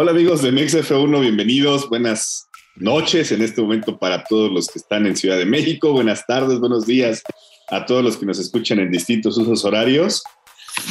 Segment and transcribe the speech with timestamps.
[0.00, 5.06] Hola amigos de MexF1, bienvenidos, buenas noches en este momento para todos los que están
[5.06, 7.20] en Ciudad de México, buenas tardes, buenos días
[7.68, 10.22] a todos los que nos escuchan en distintos usos horarios.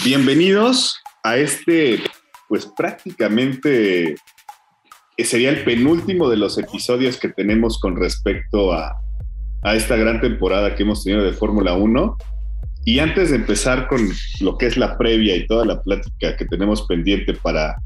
[0.04, 2.04] Bienvenidos a este,
[2.50, 4.16] pues prácticamente
[5.16, 8.94] eh, sería el penúltimo de los episodios que tenemos con respecto a,
[9.64, 12.17] a esta gran temporada que hemos tenido de Fórmula 1.
[12.84, 14.02] Y antes de empezar con
[14.42, 17.78] lo que es la previa y toda la plática que tenemos pendiente para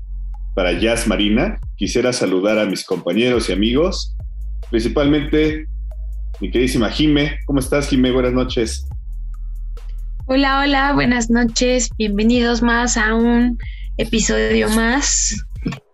[0.53, 1.59] para Jazz Marina.
[1.77, 4.15] Quisiera saludar a mis compañeros y amigos,
[4.69, 5.65] principalmente
[6.39, 7.39] mi queridísima Jime.
[7.45, 8.11] ¿Cómo estás, Jime?
[8.11, 8.87] Buenas noches.
[10.25, 11.89] Hola, hola, buenas noches.
[11.97, 13.57] Bienvenidos más a un
[13.97, 15.45] episodio más.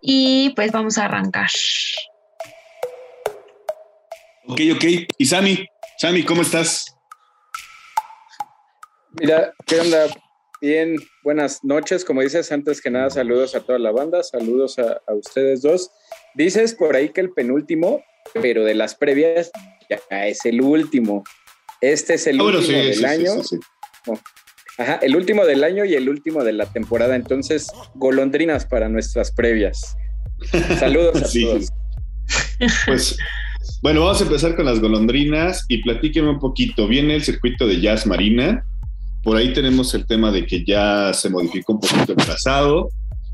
[0.02, 1.50] Y pues vamos a arrancar.
[4.48, 4.84] Ok, ok.
[5.18, 5.66] Y Sami,
[5.98, 6.96] Sami, ¿cómo estás?
[9.20, 10.08] Mira, ¿qué onda?
[10.60, 12.04] Bien, buenas noches.
[12.04, 15.92] Como dices, antes que nada, saludos a toda la banda, saludos a, ustedes dos.
[16.34, 18.02] Dices por ahí que el penúltimo,
[18.42, 19.52] pero de las previas
[19.90, 21.24] ya es el último.
[21.80, 23.32] Este es el ah, último del año.
[24.80, 27.16] Ajá, el último del año y el último de la temporada.
[27.16, 29.96] Entonces, golondrinas para nuestras previas.
[30.80, 31.70] Saludos a todos.
[32.88, 33.18] Pues,
[33.84, 36.88] bueno, vamos a empezar con las golondrinas y platíqueme un poquito.
[36.88, 38.66] Viene el circuito de Jazz Marina
[39.28, 42.88] por ahí tenemos el tema de que ya se modificó un poquito el trazado.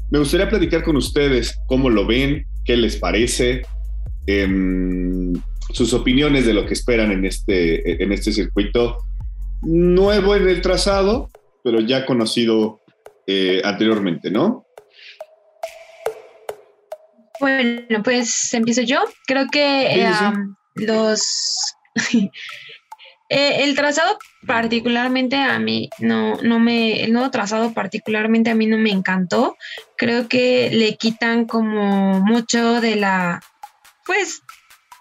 [0.09, 3.61] Me gustaría platicar con ustedes cómo lo ven, qué les parece,
[4.25, 5.33] em,
[5.72, 9.05] sus opiniones de lo que esperan en este, en este circuito
[9.61, 11.30] nuevo en el trazado,
[11.63, 12.81] pero ya conocido
[13.28, 14.66] eh, anteriormente, ¿no?
[17.39, 18.97] Bueno, pues empiezo yo.
[19.28, 20.11] Creo que eh,
[20.73, 21.23] los
[23.33, 28.66] Eh, el trazado particularmente a mí no, no me, el nuevo trazado particularmente a mí
[28.66, 29.57] no me encantó.
[29.97, 33.41] Creo que le quitan como mucho de la,
[34.06, 34.41] pues,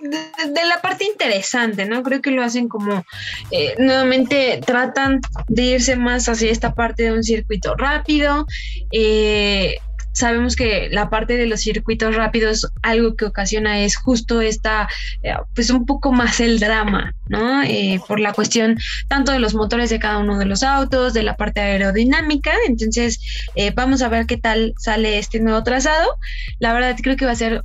[0.01, 2.03] de, la parte interesante, ¿no?
[2.03, 3.05] Creo que lo hacen como,
[3.51, 8.47] eh, nuevamente tratan de irse más hacia esta parte de un circuito rápido.
[8.91, 9.77] Eh,
[10.13, 14.89] sabemos que la parte de los circuitos rápidos, algo que ocasiona es justo esta,
[15.23, 17.63] eh, pues un poco más el drama, ¿no?
[17.63, 18.79] Eh, por la cuestión
[19.09, 22.53] tanto de los motores de cada uno de los autos, de la parte aerodinámica.
[22.69, 23.21] Entonces,
[23.55, 26.17] eh, vamos a ver qué tal sale este nuevo trazado.
[26.59, 27.63] La verdad, creo que va a ser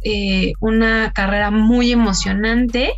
[0.60, 2.94] una carrera muy emocionante.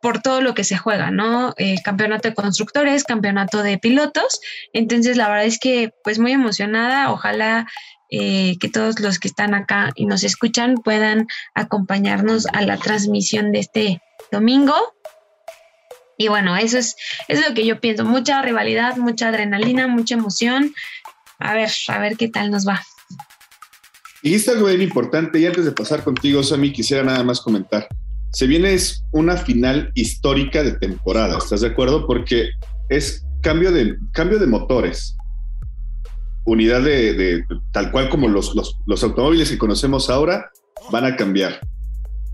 [0.00, 1.54] Por todo lo que se juega, ¿no?
[1.84, 4.40] campeonato de constructores, campeonato de pilotos.
[4.72, 7.12] Entonces, la verdad es que, pues muy emocionada.
[7.12, 7.66] Ojalá
[8.14, 13.52] eh, que todos los que están acá y nos escuchan puedan acompañarnos a la transmisión
[13.52, 14.74] de este domingo.
[16.18, 16.94] Y bueno, eso es,
[17.28, 18.04] es lo que yo pienso.
[18.04, 20.74] Mucha rivalidad, mucha adrenalina, mucha emoción.
[21.38, 22.82] A ver, a ver qué tal nos va.
[24.20, 27.88] Y esto algo bien importante, y antes de pasar contigo, Sammy, quisiera nada más comentar.
[28.32, 32.06] Se viene es una final histórica de temporada, ¿estás de acuerdo?
[32.06, 32.50] Porque
[32.88, 35.16] es cambio de, cambio de motores,
[36.44, 38.54] unidad de, tal cual como los,
[38.86, 40.50] los, automóviles que conocemos ahora
[40.90, 41.60] van a cambiar.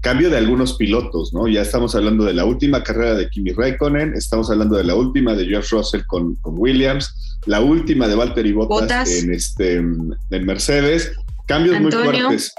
[0.00, 1.48] Cambio de algunos pilotos, ¿no?
[1.48, 5.34] Ya estamos hablando de la última carrera de Kimi Raikkonen, estamos hablando de la última
[5.34, 11.12] de George Russell con, con Williams, la última de Valtteri Bottas, en, este, en Mercedes.
[11.46, 12.54] Cambios muy fuertes.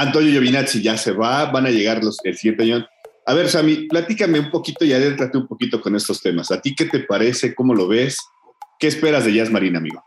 [0.00, 2.86] Antonio Giovinazzi ya se va, van a llegar los, el siguiente año.
[3.26, 6.50] A ver, Sami, platícame un poquito y adéntrate un poquito con estos temas.
[6.50, 7.54] ¿A ti qué te parece?
[7.54, 8.16] ¿Cómo lo ves?
[8.78, 10.02] ¿Qué esperas de Jazz Marina, amigo?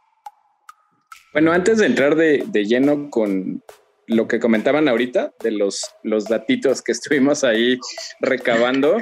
[1.32, 3.64] Bueno, antes de entrar de, lleno con
[4.08, 7.78] lo que comentaban ahorita, de los, los datitos que estuvimos ahí
[8.20, 8.98] recabando,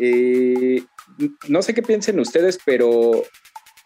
[0.00, 0.82] eh,
[1.46, 3.22] no sé qué piensen ustedes, pero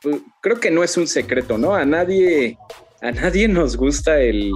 [0.02, 1.74] pues, creo que no es un secreto, ¿no?
[1.74, 2.56] A nadie,
[3.02, 4.52] a nadie nos gusta el,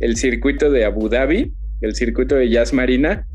[0.00, 3.26] el circuito de Abu Dhabi, el circuito de Jazz Marina,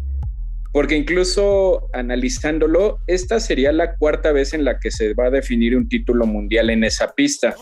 [0.74, 5.76] porque incluso analizándolo, esta sería la cuarta vez en la que se va a definir
[5.76, 7.56] un título mundial en esa pista.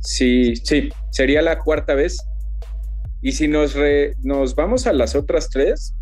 [0.00, 2.18] Sí, sí, sería la cuarta vez.
[3.22, 3.74] Y si nos,
[4.22, 5.94] nos vamos a las otras tres,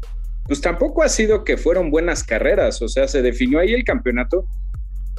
[0.47, 4.47] pues tampoco ha sido que fueron buenas carreras, o sea, se definió ahí el campeonato,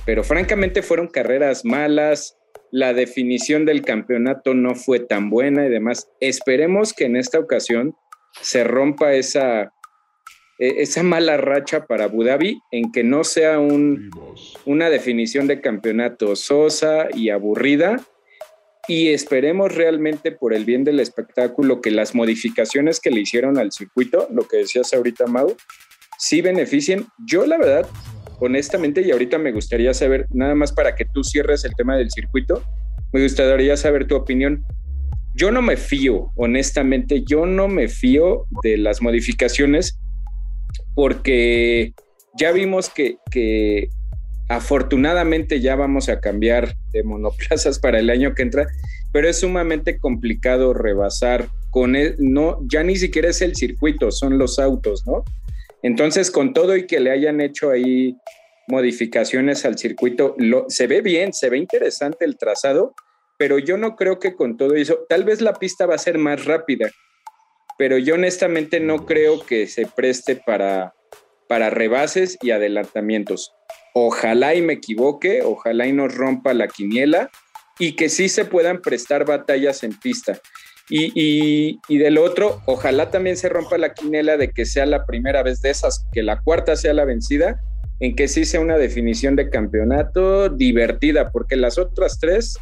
[0.05, 2.37] pero francamente fueron carreras malas,
[2.71, 6.09] la definición del campeonato no fue tan buena y demás.
[6.19, 7.95] Esperemos que en esta ocasión
[8.41, 9.73] se rompa esa,
[10.59, 14.09] e, esa mala racha para Abu Dhabi en que no sea un,
[14.65, 17.97] una definición de campeonato sosa y aburrida,
[18.87, 23.71] y esperemos realmente por el bien del espectáculo que las modificaciones que le hicieron al
[23.71, 25.55] circuito, lo que decías ahorita, Mau,
[26.17, 27.07] sí beneficien.
[27.25, 27.87] Yo la verdad,
[28.39, 32.11] honestamente, y ahorita me gustaría saber, nada más para que tú cierres el tema del
[32.11, 32.63] circuito,
[33.11, 34.65] me gustaría saber tu opinión.
[35.33, 39.99] yo no me fío, honestamente, yo no me fío de las modificaciones
[40.93, 41.93] porque
[42.37, 43.89] ya vimos que, que
[44.47, 48.67] afortunadamente ya vamos a cambiar de monoplazas para el año que entra,
[49.11, 54.37] pero es sumamente complicado rebasar con él, no, ya ni siquiera es el circuito, son
[54.37, 55.25] los autos, ¿no?
[55.85, 58.17] Entonces, con todo y que le hayan hecho ahí
[58.67, 60.35] modificaciones al circuito,
[60.67, 62.95] se ve bien, se ve interesante el trazado,
[63.37, 66.17] pero yo no creo que con todo eso, tal vez la pista va a ser
[66.17, 66.89] más rápida,
[67.77, 70.95] pero yo honestamente no creo que se preste para,
[71.47, 73.53] para rebases y adelantamientos.
[73.93, 77.29] Ojalá y me equivoque, ojalá y nos rompa la quiniela
[77.77, 80.39] y que sí se puedan prestar batallas en pista.
[80.89, 85.61] Y, del otro, ojalá también se rompa la quinela de que sea la primera vez
[85.61, 87.59] de esas, que la cuarta sea la vencida,
[87.99, 92.57] en que sí sea una definición de campeonato divertida, porque las otras tres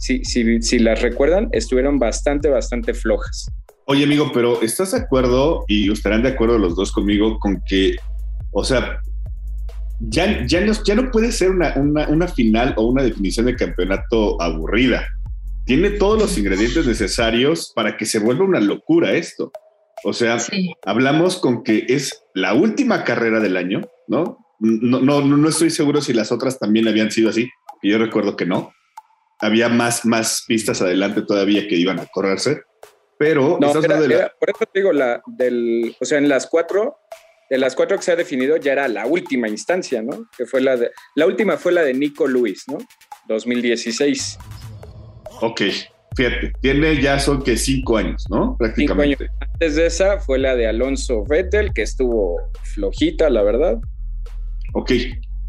[0.00, 3.50] si, si, las recuerdan, estuvieron bastante, bastante flojas.
[3.84, 7.96] Oye, amigo, pero ¿estás de acuerdo y estarán de acuerdo los dos conmigo con que,
[8.52, 8.98] o sea,
[10.00, 14.40] ya, ya, no, ya no puede ser una, una final o una definición de campeonato
[14.40, 15.06] aburrida?
[15.70, 19.52] Tiene todos los ingredientes necesarios para que se vuelva una locura esto.
[20.02, 20.72] O sea, sí.
[20.84, 24.38] hablamos con que es la última carrera del año, ¿no?
[24.58, 27.48] No, no, no estoy seguro si las otras también habían sido así,
[27.84, 28.72] yo recuerdo que no
[29.38, 32.62] había más, más pistas adelante todavía que iban a correrse,
[33.16, 33.56] pero...
[33.60, 34.06] No, era, la...
[34.06, 36.96] era, por eso te digo, la del, o sea, en las cuatro,
[37.48, 40.28] de las cuatro que se ha definido ya era la última instancia, ¿no?
[40.36, 42.78] Que fue la de, la última fue la de Nico Luis, ¿no?
[43.28, 44.36] 2016.
[45.40, 45.62] Ok,
[46.16, 48.56] fíjate, tiene ya son que cinco años, ¿no?
[48.58, 49.24] Prácticamente.
[49.24, 49.52] Cinco años.
[49.52, 52.40] Antes de esa fue la de Alonso Vettel, que estuvo
[52.74, 53.78] flojita, la verdad.
[54.72, 54.92] Ok,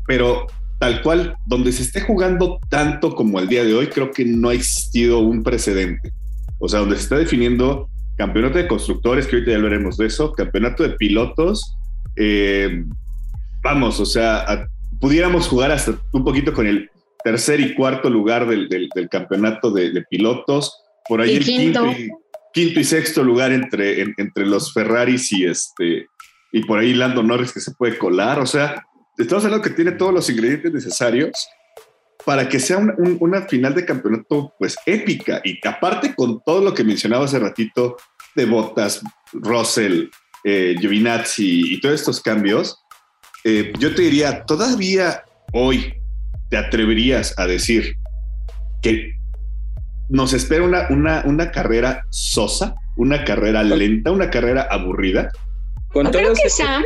[0.07, 0.47] pero
[0.79, 4.49] tal cual, donde se esté jugando tanto como el día de hoy, creo que no
[4.49, 6.11] ha existido un precedente.
[6.57, 10.31] O sea, donde se está definiendo campeonato de constructores, que ahorita ya hablaremos de eso,
[10.33, 11.75] campeonato de pilotos,
[12.15, 12.83] eh,
[13.63, 14.67] vamos, o sea, a,
[14.99, 16.89] pudiéramos jugar hasta un poquito con el
[17.23, 21.83] tercer y cuarto lugar del, del, del campeonato de, de, pilotos, por ahí el quinto.
[21.83, 22.09] Quinto, y,
[22.53, 26.07] quinto y sexto lugar entre, en, entre los Ferraris y este
[26.51, 28.85] y por ahí Lando Norris que se puede colar, o sea,
[29.17, 31.31] estamos hablando que tiene todos los ingredientes necesarios
[32.25, 35.41] para que sea un, un, una final de campeonato pues épica.
[35.43, 37.97] Y aparte con todo lo que mencionaba hace ratito
[38.35, 39.01] de Bottas,
[39.31, 40.09] Russell,
[40.43, 42.77] eh, Giovinazzi y todos estos cambios,
[43.43, 45.93] eh, yo te diría, todavía hoy
[46.51, 47.95] te atreverías a decir
[48.83, 49.15] que
[50.09, 55.31] nos espera una, una, una carrera sosa, una carrera lenta, una carrera aburrida.
[55.93, 56.83] Con no creo que Sam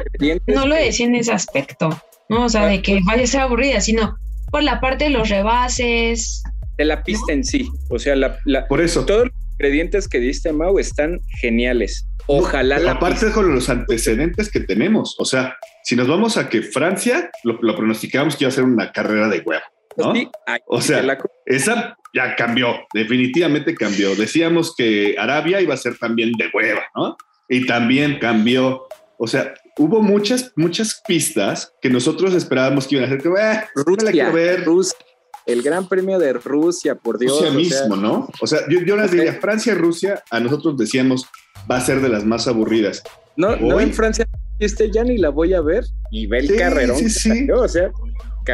[0.48, 1.90] no lo decía en ese aspecto.
[2.30, 2.46] ¿no?
[2.46, 4.16] O sea, de que vaya a ser aburrida, sino
[4.52, 6.44] por la parte de los rebases.
[6.78, 7.68] De la pista en sí.
[7.90, 9.06] O sea, la, la, por eso.
[9.06, 12.08] Todos los ingredientes que diste, Mau, están geniales.
[12.28, 12.80] Ojalá.
[12.80, 15.16] No, aparte con los antecedentes que tenemos.
[15.20, 18.64] O sea, si nos vamos a que Francia, lo, lo pronosticábamos que iba a ser
[18.64, 19.62] una carrera de huevo.
[19.98, 20.16] ¿no?
[20.16, 20.28] Sí,
[20.66, 21.18] o sea, la...
[21.46, 24.16] esa ya cambió, definitivamente cambió.
[24.16, 27.16] Decíamos que Arabia iba a ser también de hueva, ¿no?
[27.48, 28.88] Y también cambió.
[29.20, 33.22] O sea, hubo muchas, muchas pistas que nosotros esperábamos que iban a ser.
[33.24, 34.66] Eh, Rusia, ver.
[34.66, 34.98] Rusia,
[35.46, 37.38] el Gran Premio de Rusia, por Dios.
[37.38, 38.30] Rusia mismo, sea, ¿no?
[38.42, 39.20] O sea, yo, yo las okay.
[39.20, 41.28] diría, Francia Rusia, a nosotros decíamos,
[41.70, 43.04] va a ser de las más aburridas.
[43.38, 44.28] No, Hoy, no en Francia,
[44.60, 46.98] este ya ni la voy a ver y ve el sí, carrerón.
[46.98, 47.30] Sí, sí.
[47.30, 47.92] Salió, o sea,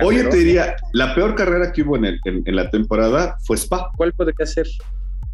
[0.04, 3.58] Oye, te diría, la peor carrera que hubo en, el, en, en, la temporada fue
[3.58, 3.92] Spa.
[3.98, 4.68] ¿Cuál podría ser?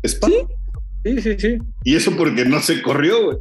[0.04, 0.28] Spa.
[0.28, 0.42] Sí,
[1.04, 1.36] sí, sí.
[1.40, 1.58] sí.
[1.84, 3.38] Y eso porque no se corrió, güey.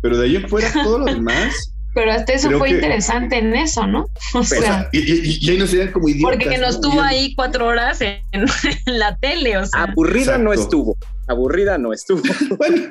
[0.00, 1.72] Pero de ahí en fuera, todo lo demás.
[1.94, 4.06] Pero hasta eso fue que, interesante en eso, ¿no?
[4.34, 6.36] O sea, y, y, y, ahí nos veían como idiotas.
[6.36, 6.82] Porque que nos ¿no?
[6.82, 9.84] tuvo ahí cuatro horas en, en, la tele, o sea.
[9.84, 10.44] Aburrida Exacto.
[10.44, 10.96] no estuvo.
[11.26, 12.22] Aburrida no estuvo.
[12.58, 12.86] bueno,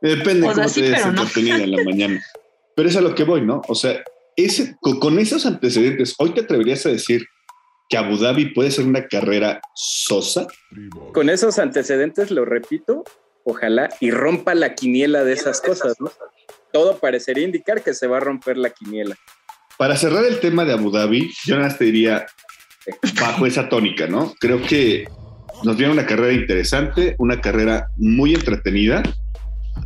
[0.00, 1.56] depende o sea, cómo sí, te no.
[1.56, 2.22] en la mañana.
[2.76, 3.62] Pero es a lo que voy, ¿no?
[3.68, 4.04] O sea,
[4.36, 7.26] ese, con, con esos antecedentes, ¿hoy te atreverías a decir
[7.88, 10.46] que Abu Dhabi puede ser una carrera sosa?
[11.14, 13.02] Con esos antecedentes, lo repito,
[13.44, 16.12] ojalá y rompa la quiniela de esas cosas, ¿no?
[16.72, 19.16] Todo parecería indicar que se va a romper la quiniela.
[19.78, 22.26] Para cerrar el tema de Abu Dhabi, yo nada más te diría
[23.20, 24.34] bajo esa tónica, ¿no?
[24.38, 25.06] Creo que
[25.64, 29.02] nos viene una carrera interesante, una carrera muy entretenida,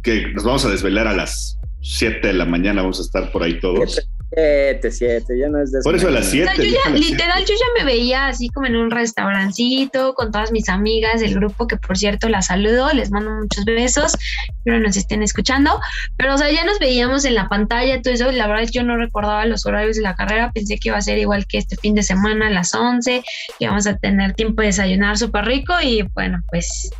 [0.02, 3.42] que nos vamos a desvelar a las 7 de la mañana, vamos a estar por
[3.42, 4.00] ahí todos.
[4.32, 6.48] 7, 7, ya no es de Por eso a las 7.
[6.48, 10.30] O sea, yo ya, literal, yo ya me veía así como en un restaurancito con
[10.30, 14.14] todas mis amigas del grupo, que por cierto las saludo, les mando muchos besos,
[14.58, 15.80] espero nos estén escuchando.
[16.16, 18.30] Pero, o sea, ya nos veíamos en la pantalla, todo eso.
[18.30, 20.98] La verdad es que yo no recordaba los horarios de la carrera, pensé que iba
[20.98, 23.22] a ser igual que este fin de semana a las 11,
[23.58, 26.90] que íbamos a tener tiempo de desayunar súper rico y bueno, pues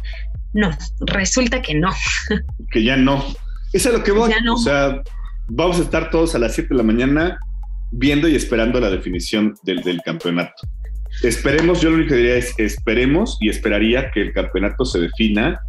[0.52, 0.70] no,
[1.00, 1.90] resulta que no.
[2.72, 3.24] Que ya no.
[3.72, 4.32] Es a lo que voy.
[4.52, 5.02] O sea,
[5.48, 7.38] vamos a estar todos a las 7 de la mañana
[7.92, 10.68] viendo y esperando la definición del, del campeonato.
[11.22, 15.60] Esperemos, yo lo único que diría es esperemos y esperaría que el campeonato se defina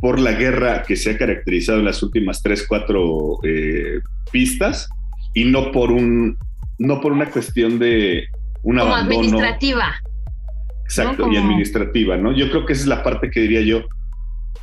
[0.00, 4.00] por la guerra que se ha caracterizado en las últimas tres, cuatro eh,
[4.30, 4.88] pistas
[5.34, 6.36] y no por un
[6.78, 8.28] no por una cuestión de
[8.62, 9.94] una administrativa.
[10.84, 12.32] Exacto, y administrativa, ¿no?
[12.32, 13.82] Yo creo que esa es la parte que diría yo.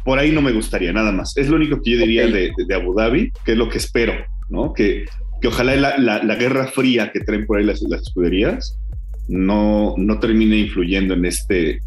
[0.06, 1.36] Por ahí no me gustaría nada más.
[1.36, 4.14] Es lo único que yo diría de, Abu Dhabi, que es lo que espero,
[4.50, 4.72] ¿no?
[4.72, 5.06] Que,
[5.42, 8.80] que ojalá la, la, guerra fría que traen por ahí las, las escuderías
[9.28, 11.82] no, no termine influyendo en, este,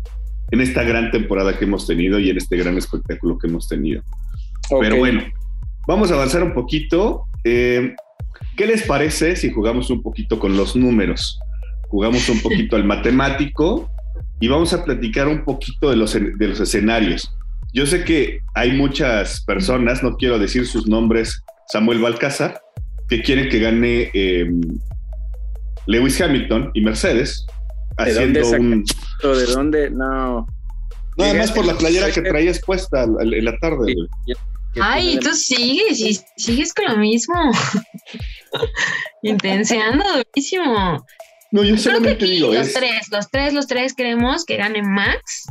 [0.51, 4.03] en esta gran temporada que hemos tenido y en este gran espectáculo que hemos tenido.
[4.81, 5.23] Pero bueno,
[5.87, 7.25] vamos a avanzar un poquito.
[7.45, 7.95] Eh,
[8.57, 11.39] ¿Qué les parece si jugamos un poquito con los números?
[11.89, 13.91] Jugamos un poquito al matemático
[14.41, 17.33] y vamos a platicar un poquito de los, de los escenarios.
[17.73, 22.61] Yo sé que hay muchas personas, no quiero decir sus nombres, Samuel Balcázar,
[23.09, 24.51] que quieren que gane eh,
[25.87, 27.47] Lewis Hamilton y Mercedes
[27.99, 28.85] haciendo un.
[29.23, 29.91] ¿De dónde?
[29.91, 30.47] No.
[31.17, 33.95] Nada más por la playera que traías puesta en la tarde.
[34.81, 37.35] Ay, tú sigues y sigues con lo mismo.
[39.23, 41.05] Intenseando durísimo.
[41.51, 45.47] No, yo solamente digo los tres, los tres, los tres queremos que gane Max.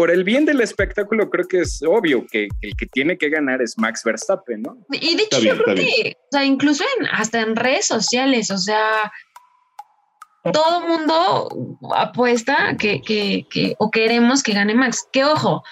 [0.00, 3.60] Por el bien del espectáculo, creo que es obvio que el que tiene que ganar
[3.60, 4.78] es Max Verstappen, ¿no?
[4.92, 8.56] Y de hecho, yo creo que, o sea, incluso en, hasta en redes sociales, o
[8.56, 9.12] sea,
[10.54, 15.06] todo mundo apuesta que, que, que, o queremos que gane Max.
[15.12, 15.64] Que ojo,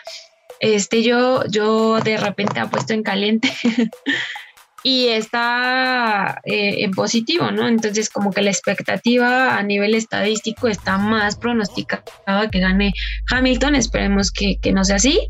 [0.61, 3.50] este, yo, yo de repente apuesto en caliente
[4.82, 7.66] y está eh, en positivo, ¿no?
[7.66, 12.92] Entonces, como que la expectativa a nivel estadístico está más pronosticada que gane
[13.30, 13.75] Hamilton.
[13.75, 15.28] Esperemos que, que no sea así.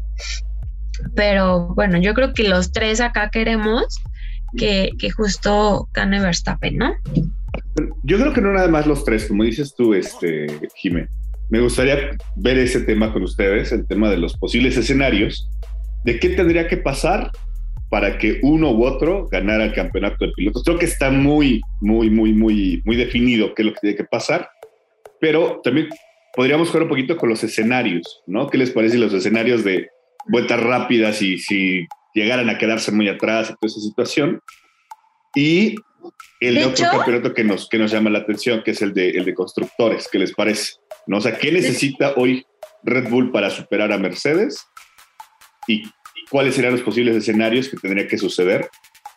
[1.14, 4.00] Pero bueno, yo creo que los tres acá queremos
[4.56, 6.94] que, que justo gane Verstappen, ¿no?
[8.02, 11.08] Yo creo que no nada más los tres, como dices tú, este, Jimé.
[11.48, 11.96] Me gustaría
[12.36, 15.48] ver ese tema con ustedes, el tema de los posibles escenarios,
[16.04, 17.30] de qué tendría que pasar
[17.88, 20.62] para que uno u otro ganara el campeonato de pilotos.
[20.64, 24.04] Creo que está muy, muy, muy, muy, muy definido qué es lo que tiene que
[24.04, 24.50] pasar,
[25.20, 25.88] pero también
[26.34, 28.48] podríamos jugar un poquito con los escenarios, ¿no?
[28.48, 29.88] ¿Qué les parece los escenarios de
[30.28, 34.40] vueltas rápidas y si llegaran a quedarse muy atrás y toda esa situación?
[35.34, 35.76] Y
[36.40, 39.24] el otro campeonato que nos, que nos llama la atención, que es el de, el
[39.24, 40.74] de constructores, ¿qué les parece?
[41.06, 41.18] ¿No?
[41.18, 42.46] O sea, ¿qué necesita hoy
[42.84, 44.66] Red Bull para superar a Mercedes?
[45.66, 45.82] ¿Y
[46.30, 48.68] cuáles serían los posibles escenarios que tendría que suceder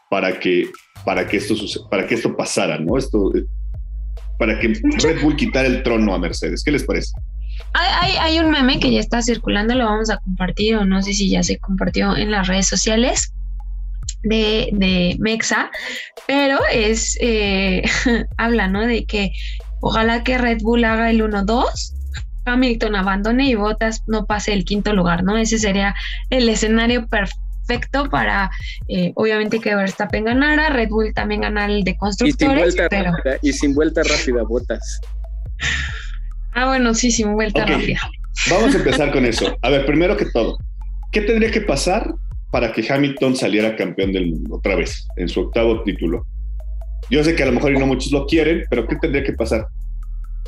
[0.09, 0.69] para que,
[1.05, 1.55] para que, esto,
[1.89, 2.97] para que esto pasara, ¿no?
[2.97, 3.45] Esto, eh,
[4.37, 6.63] para que Red Bull quitara el trono a Mercedes.
[6.63, 7.11] ¿Qué les parece?
[7.73, 11.13] Hay, hay, un meme que ya está circulando, lo vamos a compartir o no sé
[11.13, 13.33] si ya se compartió en las redes sociales,
[14.23, 15.71] de, de Mexa,
[16.27, 17.83] pero es, eh,
[18.37, 18.85] habla, ¿no?
[18.85, 19.31] De que
[19.79, 21.93] ojalá que Red Bull haga el 1-2,
[22.45, 25.37] Hamilton abandone y Bottas no pase el quinto lugar, ¿no?
[25.37, 25.95] Ese sería
[26.29, 28.51] el escenario perfecto para,
[28.87, 32.75] eh, obviamente, que Verstappen ganara, Red Bull también ganara el de constructores.
[32.75, 35.01] Y sin vuelta, rápida, y sin vuelta rápida, Bottas.
[36.53, 37.99] Ah, bueno, sí, sin vuelta rápida.
[38.49, 39.55] Vamos a empezar con eso.
[39.61, 40.57] A ver, primero que todo,
[41.11, 42.13] ¿qué tendría que pasar
[42.51, 46.27] para que Hamilton saliera campeón del mundo otra vez, en su octavo título.
[47.09, 49.67] Yo sé que a lo mejor no muchos lo quieren, pero ¿qué tendría que pasar?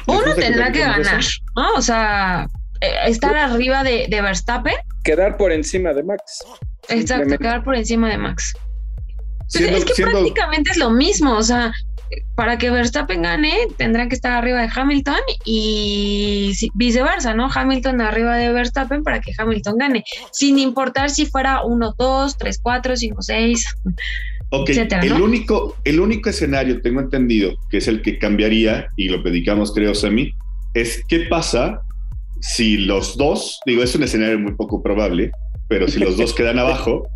[0.07, 1.23] Uno tendrá que ganar,
[1.55, 1.73] ¿no?
[1.75, 2.47] O sea,
[2.81, 4.75] eh, estar arriba de, Verstappen.
[5.03, 6.43] Quedar por encima de Max.
[6.89, 8.53] Exacto, quedar por encima de Max.
[9.51, 11.71] Pues es que prácticamente es lo mismo, o sea,
[12.35, 17.49] para que Verstappen gane, tendrán que estar arriba de Hamilton y viceversa, ¿no?
[17.53, 22.59] Hamilton arriba de Verstappen para que Hamilton gane, sin importar si fuera 1, 2, 3,
[22.61, 23.75] 4, 5, 6.
[24.55, 29.23] Ok, el, único, el único escenario, tengo entendido, que es el que cambiaría, y lo
[29.23, 30.31] predicamos creo Semi,
[30.75, 31.81] es qué pasa
[32.39, 35.31] si los dos, digo, es un escenario muy poco probable,
[35.67, 37.07] pero si los dos quedan abajo.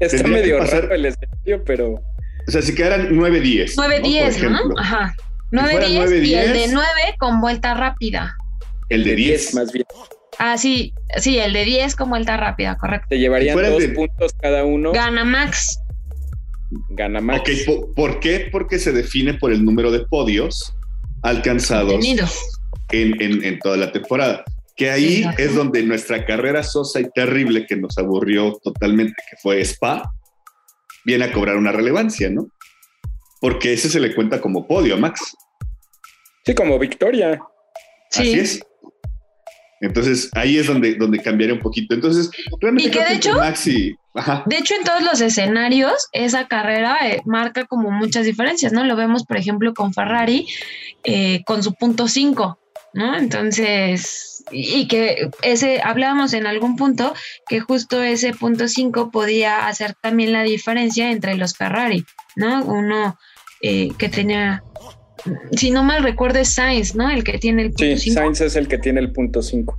[0.00, 2.00] Está medio raro el escenario, pero
[2.48, 3.74] o sea, si quedaran 9-10.
[3.74, 4.80] 9-10, ¿no?
[4.80, 5.14] Ajá.
[5.52, 8.34] 9-10 y el de 9 con vuelta rápida.
[8.88, 9.54] El de 10.
[9.54, 9.84] Más bien.
[10.38, 13.08] Ah, sí, sí, el de 10 con vuelta rápida, correcto.
[13.10, 14.92] Te llevarían dos puntos cada uno.
[14.92, 15.82] Gana Max.
[16.90, 17.40] Gana Max.
[17.68, 18.48] Ok, ¿por, qué?
[18.50, 20.74] Porque se define por el número de podios
[21.22, 22.04] alcanzados
[22.90, 24.44] en, en, en, toda la temporada.
[24.76, 29.60] Que ahí es donde nuestra carrera sosa y terrible que nos aburrió totalmente, que fue
[29.60, 30.12] Spa,
[31.04, 32.48] viene a cobrar una relevancia, ¿no?
[33.40, 35.36] Porque ese se le cuenta como podio, Max.
[36.44, 37.40] Sí, como victoria.
[38.10, 38.20] Sí.
[38.20, 38.67] Así es.
[39.80, 41.94] Entonces ahí es donde, donde cambiaría un poquito.
[41.94, 42.30] Entonces,
[42.60, 43.96] realmente y que de hecho, Maxi,
[44.46, 48.84] de hecho, en todos los escenarios, esa carrera eh, marca como muchas diferencias, ¿no?
[48.84, 50.46] Lo vemos, por ejemplo, con Ferrari,
[51.04, 52.58] eh, con su punto 5,
[52.94, 53.16] ¿no?
[53.16, 57.14] Entonces, y que ese, hablábamos en algún punto
[57.48, 62.04] que justo ese punto 5 podía hacer también la diferencia entre los Ferrari,
[62.34, 62.64] ¿no?
[62.64, 63.18] Uno
[63.62, 64.62] eh, que tenía
[65.52, 67.10] si no mal recuerdo es Sainz, ¿no?
[67.10, 69.78] El que tiene el punto Sí, Sainz es el que tiene el punto 5.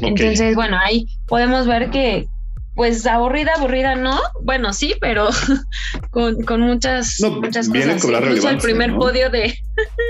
[0.00, 2.26] Entonces, bueno, ahí podemos ver que,
[2.74, 5.28] pues aburrida, aburrida no, bueno, sí, pero
[6.10, 8.04] con, muchas, muchas cosas.
[8.04, 9.54] Incluso el primer podio de,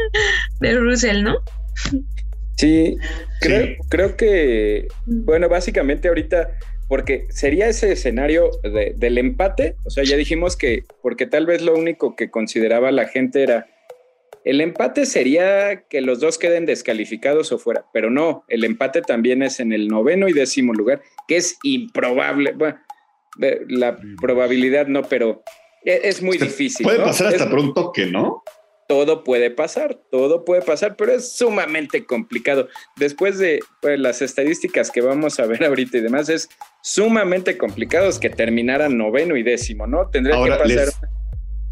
[0.61, 1.37] de Russell, ¿no?
[2.57, 2.97] Sí,
[3.41, 6.51] creo, creo que, bueno, básicamente ahorita,
[6.89, 11.75] porque sería ese escenario del empate, o sea, ya dijimos que, porque tal vez lo
[11.75, 13.67] único que consideraba la gente era
[14.45, 19.43] el empate sería que los dos queden descalificados o fuera, pero no, el empate también
[19.43, 22.53] es en el noveno y décimo lugar, que es improbable.
[22.53, 22.79] Bueno,
[23.69, 25.43] la probabilidad no, pero
[25.85, 26.85] e, es, muy difícil.
[26.85, 28.43] Puede pasar hasta por un toque, ¿no?
[28.89, 32.69] Todo puede pasar, todo puede pasar, pero es sumamente complicado.
[32.97, 36.49] Después de pues, las estadísticas que vamos a ver ahorita y demás, es
[36.83, 40.11] sumamente complicado que terminaran noveno y décimo, ¿no?
[40.11, 40.89] Tendría que pasar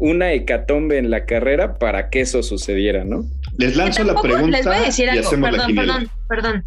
[0.01, 3.23] una hecatombe en la carrera para que eso sucediera, ¿no?
[3.59, 4.57] Les lanzo la pregunta.
[4.57, 6.63] Les voy a decir algo, perdón, perdón, perdón.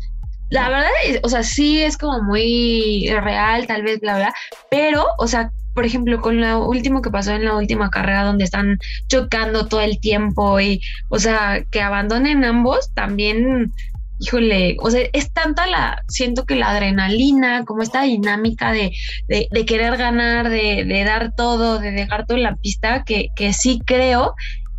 [0.51, 0.91] La verdad,
[1.25, 4.35] o sea, sí es como muy real, tal vez, bla, bla,
[4.71, 8.45] pero, o sea, por ejemplo, con lo último que pasó en la última carrera donde
[8.45, 13.73] están chocando todo el tiempo y, o sea, que abandonen ambos, también
[14.19, 18.93] híjole, o sea, es tanta la, siento que la adrenalina, como esta dinámica de,
[19.29, 23.53] de, querer ganar, de, de, dar todo, de dejar todo en la pista, que, que
[23.53, 24.35] sí creo.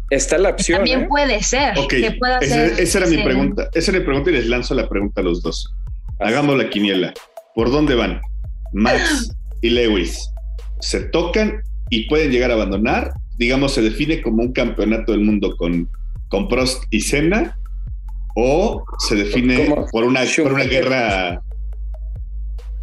[0.10, 0.78] Está la opción.
[0.78, 1.08] También ¿eh?
[1.10, 1.74] puede ser.
[1.90, 3.70] que pueda ser, esa era mi pregunta.
[3.74, 5.74] Esa era mi pregunta y les lanzo la pregunta a los dos.
[6.20, 7.14] Hagamos la quiniela.
[7.54, 8.22] ¿Por dónde van?
[8.74, 10.30] Max y Lewis.
[10.80, 13.14] ¿Se tocan y pueden llegar a abandonar?
[13.38, 15.90] Digamos, se define como un campeonato del mundo con,
[16.30, 17.58] con Prost y Senna
[18.36, 21.42] o se define por una, por una guerra.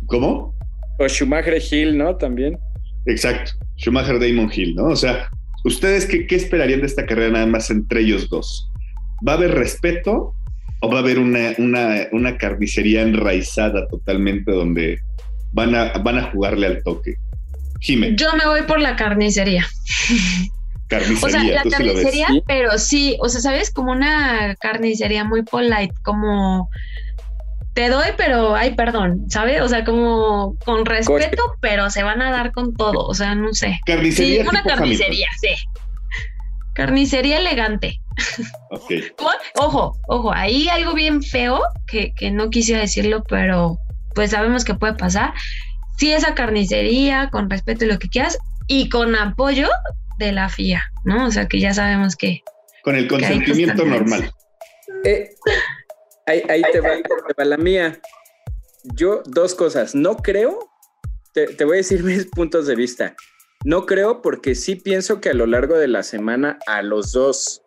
[0.06, 0.54] ¿Cómo?
[0.98, 2.16] O Schumacher Hill, ¿no?
[2.16, 2.58] También.
[3.06, 4.84] Exacto, Schumacher Damon Hill, ¿no?
[4.86, 5.28] O sea,
[5.64, 8.70] ¿ustedes qué, qué esperarían de esta carrera nada más entre ellos dos?
[9.26, 10.34] ¿Va a haber respeto
[10.80, 14.98] o va a haber una, una, una carnicería enraizada totalmente donde
[15.52, 17.16] van a, van a jugarle al toque?
[17.80, 18.14] Jimé.
[18.14, 19.66] Yo me voy por la carnicería.
[20.92, 21.26] Carnicería.
[21.26, 23.70] O sea, la carnicería, pero sí, o sea, ¿sabes?
[23.70, 26.68] Como una carnicería muy polite, como
[27.72, 29.62] te doy, pero hay perdón, ¿sabes?
[29.62, 33.54] O sea, como con respeto, pero se van a dar con todo, o sea, no
[33.54, 33.80] sé.
[33.86, 34.42] Carnicería.
[34.42, 35.48] Sí, una carnicería, sí.
[36.74, 37.98] Carnicería elegante.
[38.70, 38.92] Ok.
[39.56, 43.78] ojo, ojo, ahí algo bien feo, que, que no quisiera decirlo, pero
[44.14, 45.32] pues sabemos que puede pasar.
[45.96, 49.68] Sí, esa carnicería, con respeto y lo que quieras, y con apoyo
[50.26, 51.26] de la FIA, ¿no?
[51.26, 52.42] O sea que ya sabemos que...
[52.82, 54.32] Con el consentimiento normal.
[55.04, 55.30] Eh,
[56.26, 58.00] ahí, te, va, la mía.
[58.94, 59.94] Yo, dos cosas.
[59.94, 60.70] No creo,
[61.32, 63.14] te, te, voy a decir mis puntos de vista.
[63.64, 67.62] No creo porque sí pienso que a lo largo de la semana a los dos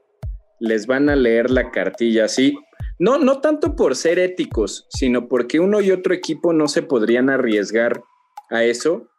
[0.59, 2.57] les van a leer la cartilla, sí.
[2.97, 7.29] No, no tanto por ser éticos, sino porque uno y otro equipo no se podrían
[7.29, 8.01] arriesgar
[8.49, 9.09] a eso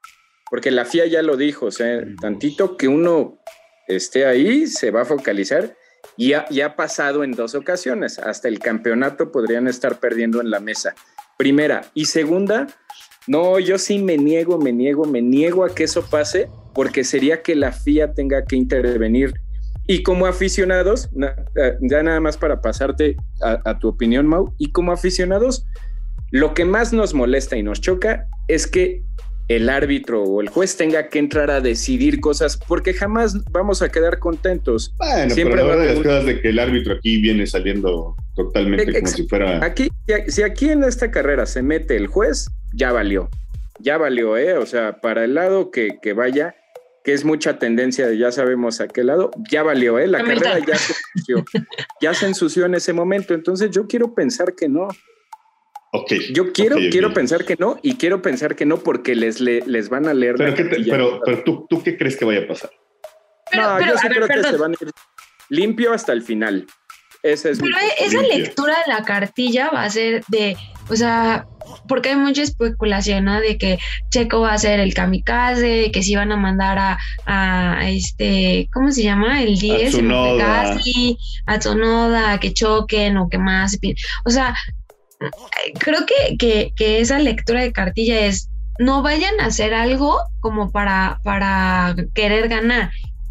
[0.51, 3.39] porque la FIA ya lo dijo, o sea, tantito que uno
[3.89, 5.77] esté ahí, se va a focalizar.
[6.17, 10.61] Y ya, ha pasado en dos ocasiones, hasta el campeonato podrían estar perdiendo en la
[10.61, 10.95] mesa.
[11.37, 11.85] Primera.
[11.95, 12.69] Y segunda,
[13.27, 17.43] no, yo sí me niego, me niego, me niego a que eso pase, porque sería
[17.43, 19.35] que la FIA tenga que intervenir.
[19.89, 21.11] Y como aficionados,
[21.57, 25.67] eh, ya nada más para pasarte a, a tu opinión, Mau, y como aficionados,
[26.31, 29.05] lo que más nos molesta y nos choca es que
[29.49, 33.91] el árbitro o el juez tenga que entrar a decidir cosas, porque jamás vamos a
[33.91, 34.95] quedar contentos.
[34.99, 39.07] Bueno, Siempre pero de las cosas de que el árbitro aquí viene saliendo totalmente como
[39.07, 39.65] si fuera...
[39.65, 39.89] Aquí,
[40.29, 43.29] si aquí en esta carrera se mete el juez, ya valió,
[43.79, 44.59] ya valió, ¿eh?
[44.59, 46.57] O sea, para el lado que, que vaya,
[47.05, 50.09] que es mucha tendencia de ya sabemos a qué lado, ya valió, ¿eh?
[50.09, 51.45] La carrera ya se ensució,
[52.01, 54.89] ya se ensució en ese momento, entonces yo quiero pensar que no.
[56.33, 60.07] Yo quiero, quiero pensar que no y quiero pensar que no porque les, les van
[60.07, 60.35] a leer.
[60.37, 62.71] Pero, pero, ¿tú, ¿tú, qué crees que vaya a pasar?
[63.55, 64.91] no, yo sí creo que se van a ir
[65.49, 66.67] limpio hasta el final.
[67.23, 70.57] Esa es pero esa lectura de la cartilla va a ser de,
[70.89, 71.47] o sea,
[71.89, 73.41] porque hay mucha especulación, ¿no?
[73.41, 73.79] De que
[74.11, 78.93] Checo va a ser el kamikaze, que si van a mandar a, a este, ¿cómo
[78.93, 79.43] se llama?
[79.43, 80.79] El 10, a Tsunoda.
[81.47, 83.77] a Tsunoda, a que choquen o que más.
[84.25, 84.55] O sea,
[85.79, 91.21] creo que, que, esa lectura de cartilla es no vayan a hacer algo como para,
[91.25, 92.91] para querer ganar.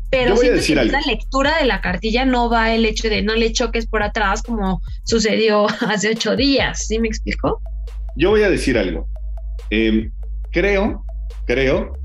[0.10, 3.52] Pero si en la lectura de la cartilla no va el hecho de no le
[3.52, 6.88] choques por atrás como sucedió hace ocho días.
[6.88, 7.62] ¿Sí me explico?
[8.15, 9.08] Yo voy a decir algo.
[9.69, 10.12] Em,
[10.52, 11.04] creo,
[11.45, 11.98] creo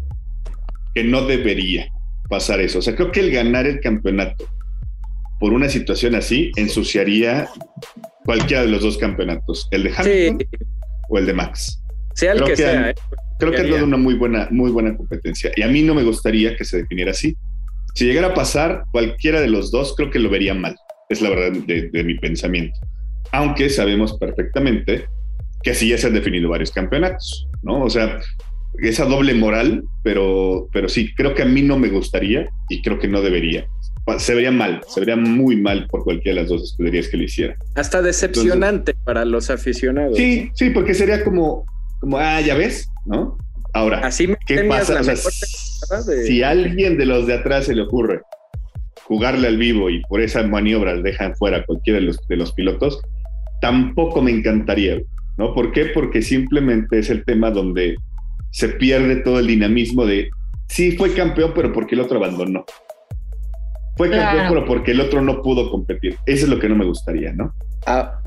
[0.95, 1.89] que no debería
[2.29, 2.81] pasar eso.
[2.81, 4.49] O sea, creo que el ganar el campeonato
[5.39, 7.49] por una situación así ensuciaría
[8.25, 10.49] cualquiera de los dos campeonatos, el de Hamilton
[11.09, 11.83] o el de Max.
[12.15, 12.91] Sea el que, sea.
[12.91, 12.95] ¿eh?
[13.39, 15.51] Creo que es una muy buena, muy buena competencia.
[15.57, 17.37] Y a mí no me gustaría que se definiera así.
[17.95, 20.77] Si llegara a pasar cualquiera de los dos, creo que lo vería mal.
[21.09, 22.79] Es la verdad de, mi pensamiento.
[23.33, 25.07] Aunque sabemos perfectamente
[25.63, 27.83] que así ya se han definido varios campeonatos, ¿no?
[27.83, 28.21] O sea,
[28.79, 32.99] esa doble moral, pero, pero sí, creo que a mí no me gustaría y creo
[32.99, 33.67] que no debería.
[34.19, 37.23] Se vería mal, se vería muy mal por cualquiera de las dos escuderías que lo
[37.25, 37.55] hiciera.
[37.77, 40.17] Hasta decepcionante para los aficionados.
[40.17, 41.65] Sí, sí, porque sería como,
[42.01, 43.39] como, ah, ya ves, ¿no?
[43.73, 45.01] Ahora, Así ¿qué pasa?
[46.27, 48.21] Si a alguien de los de atrás se le ocurre
[49.11, 52.53] jugarle al vivo y por esa maniobra dejan fuera a cualquiera de los, de los
[52.53, 53.01] pilotos,
[53.61, 55.01] tampoco me encantaría,
[55.37, 55.53] ¿no?
[55.53, 55.87] ¿Por qué?
[55.87, 57.97] Porque simplemente es el tema donde
[58.53, 60.31] se pierde todo el dinamismo de,
[60.69, 62.65] sí, fue campeón, pero porque el otro abandonó.
[64.01, 66.17] Fue campeón, pero porque el otro no pudo competir.
[66.25, 67.53] Eso es lo que no me gustaría, ¿no?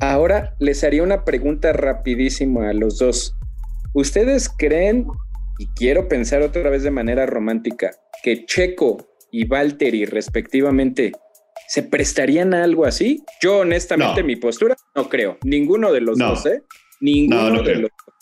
[0.00, 3.34] ahora les haría una pregunta rapidísima a los dos.
[3.92, 5.04] ¿Ustedes creen,
[5.58, 7.90] y quiero pensar otra vez de manera romántica,
[8.22, 8.98] que Checo
[9.32, 11.10] y Valtteri respectivamente
[11.66, 13.24] se prestarían a algo así?
[13.42, 15.38] Yo honestamente mi postura no creo.
[15.42, 16.62] Ninguno de los dos, ¿eh?
[17.00, 18.14] Ninguno de los dos.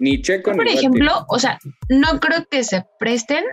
[0.00, 1.58] Ni Checo Por ejemplo, o sea,
[1.88, 3.44] no creo que se presten,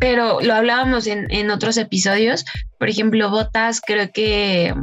[0.00, 2.44] pero lo hablábamos en, en otros episodios.
[2.78, 4.74] Por ejemplo, Botas, creo que,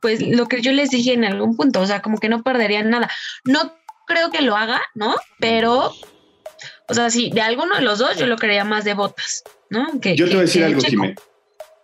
[0.00, 2.90] pues lo que yo les dije en algún punto, o sea, como que no perderían
[2.90, 3.10] nada.
[3.44, 3.74] No
[4.06, 5.14] creo que lo haga, ¿no?
[5.38, 5.92] Pero,
[6.88, 9.86] o sea, si de alguno de los dos, yo lo creía más de Botas, ¿no?
[10.00, 11.14] yo te voy a decir algo, Jimé.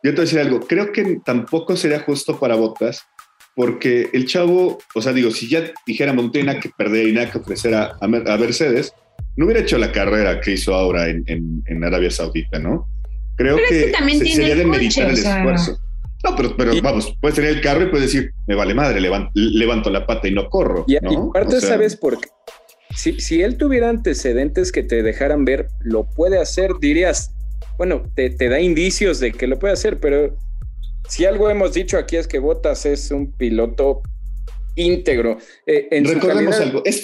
[0.05, 0.61] Yo te voy a decir algo.
[0.61, 3.07] Creo que tampoco sería justo para Botas
[3.55, 7.13] porque el chavo, o sea, digo, si ya dijéramos no tiene nada que perder y
[7.13, 8.95] nada que ofrecer a, a, Mercedes,
[9.37, 12.89] no hubiera hecho la carrera que hizo ahora en, en, Arabia Saudita, ¿no?
[13.37, 13.93] Creo que,
[14.25, 15.79] sería de meditar el esfuerzo.
[16.25, 19.91] No, pero, pero vamos, puedes tener el carro y puedes decir, me vale madre, levanto,
[19.91, 20.85] la pata y no corro.
[20.87, 22.29] Y, aparte, ¿sabes por qué?
[22.95, 27.35] Si, si, él tuviera antecedentes que te dejaran ver, lo puede hacer, dirías,
[27.79, 30.37] bueno, te, te da indicios de que lo puede hacer, pero
[31.09, 34.03] si algo hemos dicho aquí es que Botas es un piloto
[34.77, 35.39] íntegro.
[35.67, 37.03] Eh, en Recordemos algo, es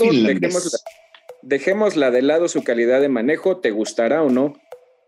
[1.48, 4.54] dejémosla, de lado su calidad de manejo, te gustará o no,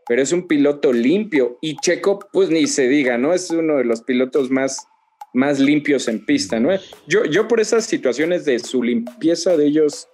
[0.09, 3.35] pero es un piloto limpio y Checo, pues ni se diga, ¿no?
[3.35, 4.87] Es uno de los pilotos más,
[5.35, 6.71] más limpios en pista, ¿no?
[7.07, 10.09] Yo, yo por esas situaciones de su limpieza de ellos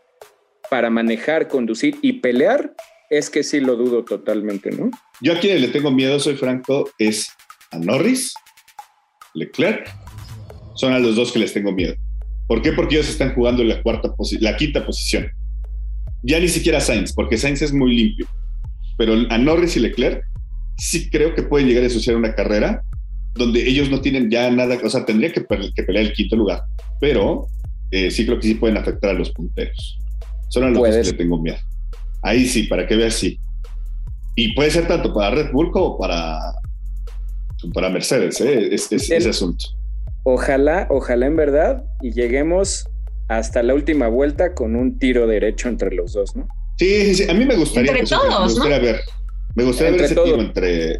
[0.68, 2.74] para manejar, conducir y pelear,
[3.08, 4.90] es que sí lo dudo totalmente, ¿no?
[5.22, 7.28] Yo a quien le tengo miedo, soy franco, es
[7.70, 8.34] a Norris
[9.34, 9.88] Leclerc,
[10.74, 11.94] son a los dos que les tengo miedo.
[12.48, 12.72] ¿Por qué?
[12.72, 15.30] Porque ellos están jugando en la, cuarta la quinta posición.
[16.26, 18.26] Ya ni siquiera Sainz, porque Sainz es muy limpio.
[18.98, 20.24] Pero a Norris y Leclerc
[20.76, 22.82] sí creo que pueden llegar a asociar una carrera
[23.34, 26.62] donde ellos no tienen ya nada, o sea, tendría que, pelear el quinto lugar,
[27.00, 27.46] pero
[27.90, 29.98] eh, sí creo que sí pueden afectar a los punteros.
[30.48, 31.58] Son a los que le tengo miedo.
[32.22, 33.38] Ahí sí, para que veas, sí.
[34.34, 36.40] Y puede ser tanto para Red Bull como para,
[37.72, 38.70] para Mercedes, ¿eh?
[38.72, 39.66] ese asunto.
[40.24, 42.88] Ojalá, ojalá en verdad, y lleguemos
[43.28, 46.46] hasta la última vuelta con un tiro derecho entre los dos, ¿no?
[46.78, 49.00] Sí, sí, a mí me gustaría, entre todos, me gustaría ver,
[49.54, 50.98] me gustaría ver ese tiro entre,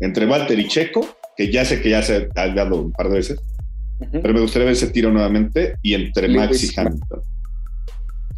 [0.00, 3.16] entre Walter y Checo, que ya sé que ya se ha dado un par de
[3.16, 3.40] veces,
[4.10, 7.20] pero me gustaría ver ese tiro nuevamente, y entre Max y Hamilton.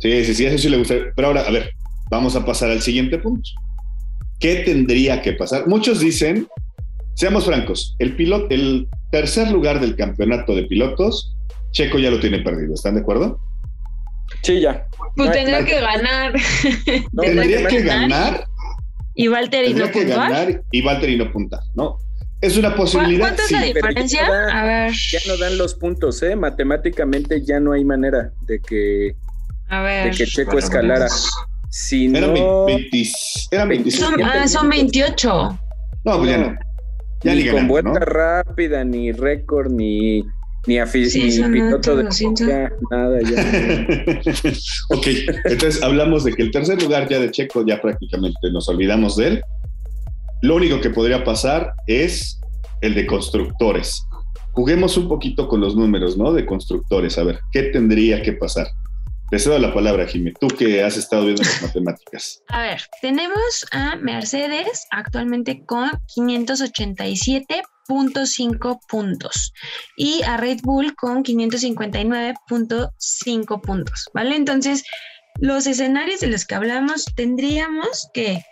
[0.01, 1.13] Sí, sí, sí, eso sí le gustaría.
[1.15, 1.71] Pero ahora, a ver,
[2.11, 3.51] vamos a pasar al siguiente punto.
[4.39, 5.69] ¿Qué tendría que pasar?
[5.69, 6.49] Muchos dicen
[7.21, 11.37] Seamos francos, el, piloto, el tercer lugar del campeonato de pilotos,
[11.73, 13.41] Checo ya lo tiene perdido, ¿están de acuerdo?
[14.43, 14.87] Sí, ya.
[15.17, 16.33] Pues tendría que ganar.
[17.21, 18.47] tendría que ganar.
[19.15, 21.99] Y Valtteri no que ganar y Valtteri no puntar, ¿no?
[22.41, 23.21] Es una posibilidad.
[23.21, 24.27] ¿Cuánto es la diferencia?
[24.27, 24.93] a ver.
[24.93, 26.37] Ya no dan los puntos, ¿eh?
[26.37, 29.15] Matemáticamente ya no hay manera de que,
[29.69, 31.09] a ver, de que Checo escalara.
[31.69, 32.65] Si eran, no...
[32.65, 33.09] 20,
[33.51, 34.11] eran 25.
[34.11, 35.61] Son, ah, son 28.
[36.05, 36.71] No, pues ya no
[37.25, 40.25] ni con vuelta rápida, ni récord, ni,
[40.67, 44.53] ni, afición, ni piloto de ya, nada, ya.
[44.91, 45.07] ok,
[45.45, 49.27] entonces hablamos de que el tercer lugar ya de Checo ya prácticamente nos olvidamos de
[49.29, 49.43] él.
[50.43, 52.41] Lo único que podría pasar es
[52.81, 54.05] el de constructores.
[54.53, 56.33] Juguemos un poquito con los números, ¿no?
[56.33, 58.67] De constructores, a ver, ¿qué tendría que pasar?
[59.31, 60.35] Te cedo la palabra, Jimé.
[60.41, 62.43] Tú que has estado viendo las matemáticas.
[62.49, 69.53] A ver, tenemos a Mercedes actualmente con 587.5 puntos
[69.97, 74.35] y a Red Bull con 559.5 puntos, ¿vale?
[74.35, 74.83] Entonces,
[75.39, 78.43] los escenarios de los que hablamos tendríamos que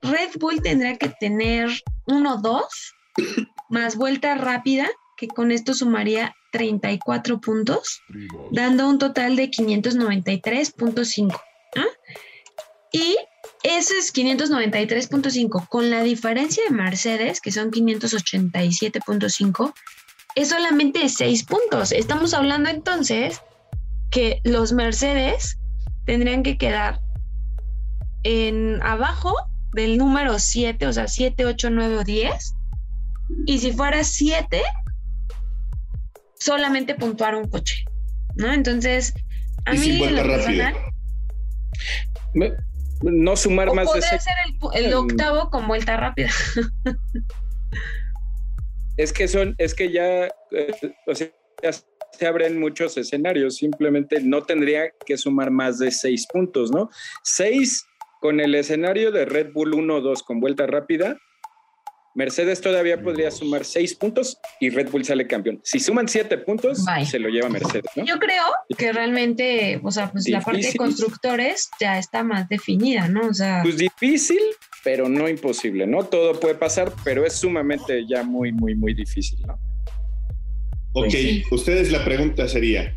[0.00, 1.68] Red Bull tendría que tener
[2.06, 2.62] 1-2
[3.68, 8.00] más vuelta rápida, que con esto sumaría 34 puntos,
[8.52, 11.34] dando un total de 593.5.
[11.76, 11.84] ¿ah?
[12.92, 13.16] Y
[13.64, 19.74] ese es 593.5, con la diferencia de Mercedes, que son 587.5,
[20.36, 21.90] es solamente 6 puntos.
[21.90, 23.42] Estamos hablando entonces
[24.12, 25.58] que los Mercedes
[26.06, 27.00] tendrían que quedar
[28.22, 29.34] en abajo
[29.72, 32.54] del número 7, o sea, 7, 8, 9 o 10.
[33.44, 34.62] Y si fuera 7,
[36.44, 37.84] solamente puntuar un coche,
[38.36, 38.52] ¿no?
[38.52, 39.14] Entonces,
[39.64, 40.76] a mí lo personal,
[43.02, 44.20] no sumar más de ser
[44.74, 46.30] el, el, octavo con vuelta rápida.
[48.98, 51.28] es que son, es que ya, eh, o sea,
[51.62, 56.90] ya se abren muchos escenarios, simplemente no tendría que sumar más de seis puntos, ¿no?
[57.22, 57.86] Seis
[58.20, 61.16] con el escenario de Red Bull 1-2 con vuelta rápida,
[62.14, 65.60] Mercedes todavía podría sumar seis puntos y Red Bull sale campeón.
[65.64, 67.90] Si suman siete puntos, se lo lleva Mercedes.
[67.96, 68.44] Yo creo
[68.78, 73.28] que realmente, o sea, pues la parte de constructores ya está más definida, ¿no?
[73.28, 73.60] O sea.
[73.62, 74.40] Pues difícil,
[74.84, 76.04] pero no imposible, ¿no?
[76.04, 79.58] Todo puede pasar, pero es sumamente ya muy, muy, muy difícil, ¿no?
[80.92, 81.14] Ok,
[81.50, 82.96] ustedes la pregunta sería,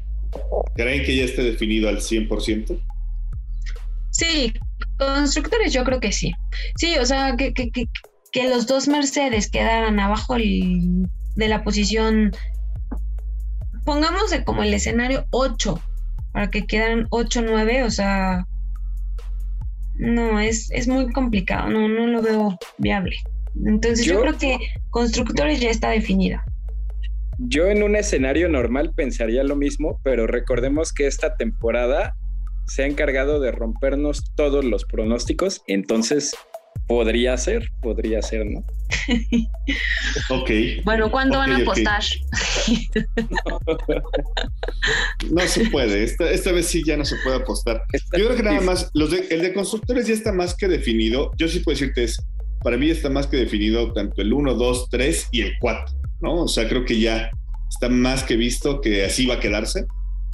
[0.75, 2.79] ¿creen que ya esté definido al 100%?
[4.11, 4.53] Sí,
[4.99, 6.31] constructores yo creo que sí.
[6.75, 7.87] Sí, o sea, que, que, que,
[8.37, 12.31] que los dos Mercedes quedaran abajo de la posición,
[13.83, 15.81] pongamos como el escenario 8,
[16.33, 18.45] para que quedaran 8-9, o sea,
[19.95, 23.15] no, es, es muy complicado, no, no lo veo viable.
[23.65, 24.59] Entonces yo, creo que
[24.91, 26.45] constructores ya está definida.
[27.39, 32.15] Yo en un escenario normal pensaría lo mismo, pero recordemos que esta temporada
[32.67, 36.35] se ha encargado de rompernos todos los pronósticos, entonces
[36.85, 38.63] Podría ser, podría ser, ¿no?
[40.29, 40.49] ok.
[40.83, 42.01] Bueno, ¿cuándo van a apostar?
[45.31, 47.83] no se puede, esta, vez sí ya no se puede apostar.
[48.17, 51.31] Yo creo que nada más, los el de constructores ya está más que definido.
[51.37, 52.21] Yo sí puedo decirte, es,
[52.63, 56.43] para mí está más que definido tanto el 1, 2, 3 y el 4, ¿no?
[56.43, 57.29] O sea, creo que ya
[57.69, 59.85] está más que visto que así va a quedarse.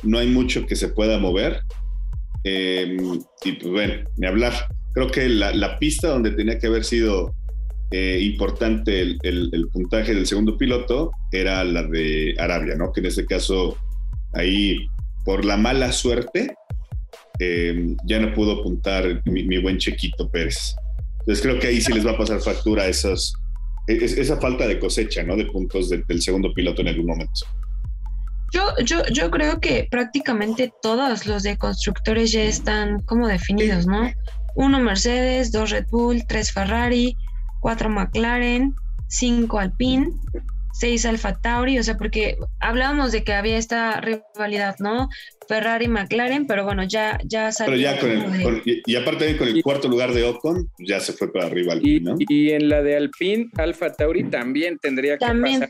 [0.04, 1.62] No hay mucho que se pueda mover.
[2.44, 2.98] Eh,
[3.46, 7.36] y pues bueno, ni hablar creo que la, pista donde tenía que haber sido
[7.92, 12.92] eh, importante el, puntaje del segundo piloto era la de Arabia, ¿no?
[12.92, 13.78] Que en este caso,
[14.34, 14.88] ahí,
[15.26, 16.56] por la mala suerte,
[17.40, 20.76] eh, ya no pudo apuntar mi, buen Chequito Pérez.
[21.22, 23.34] Entonces creo que ahí sí les va a pasar factura esas,
[23.88, 25.36] e, esa falta de cosecha, ¿no?
[25.36, 27.48] De puntos del segundo piloto en algún momento.
[28.54, 34.12] Yo, yo, yo creo que prácticamente todos los de constructores ya están como definidos, ¿no?
[34.56, 37.16] Uno Mercedes, dos Red Bull, tres Ferrari,
[37.60, 38.76] cuatro McLaren,
[39.08, 40.12] cinco Alpine,
[40.74, 45.10] seis Alfa Tauri, o sea, porque hablábamos de que había esta rivalidad, ¿no?
[45.48, 47.74] Ferrari, McLaren, pero bueno, ya, ya salió.
[47.74, 51.32] Pero ya con el, y, aparte con el cuarto lugar de Ocon, ya se fue
[51.32, 52.16] para arriba Alpine, ¿no?
[52.20, 55.70] Y en la de Alpine, Alfa Tauri también tendría que pasar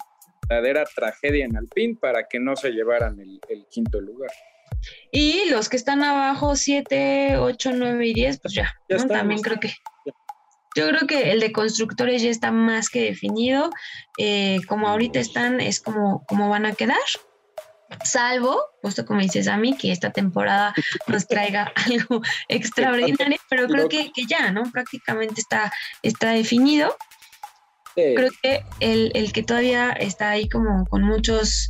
[0.50, 4.30] verdadera tragedia en Alpine para que no se llevaran el quinto lugar.
[5.12, 8.74] Y los que están abajo, 7, 8, 9 y 10, pues ya.
[9.08, 9.74] También creo que.
[10.76, 13.70] Yo creo que el de constructores ya está más que definido.
[14.18, 16.98] Eh, como ahorita están, es como, como van a quedar.
[18.04, 20.74] Salvo, justo como dices a mí, que esta temporada
[21.08, 24.64] nos traiga algo extraordinario, pero creo que, que ya, ¿no?
[24.72, 26.98] Prácticamente está, está definido.
[27.96, 31.70] Creo que el, el que todavía está ahí como con muchos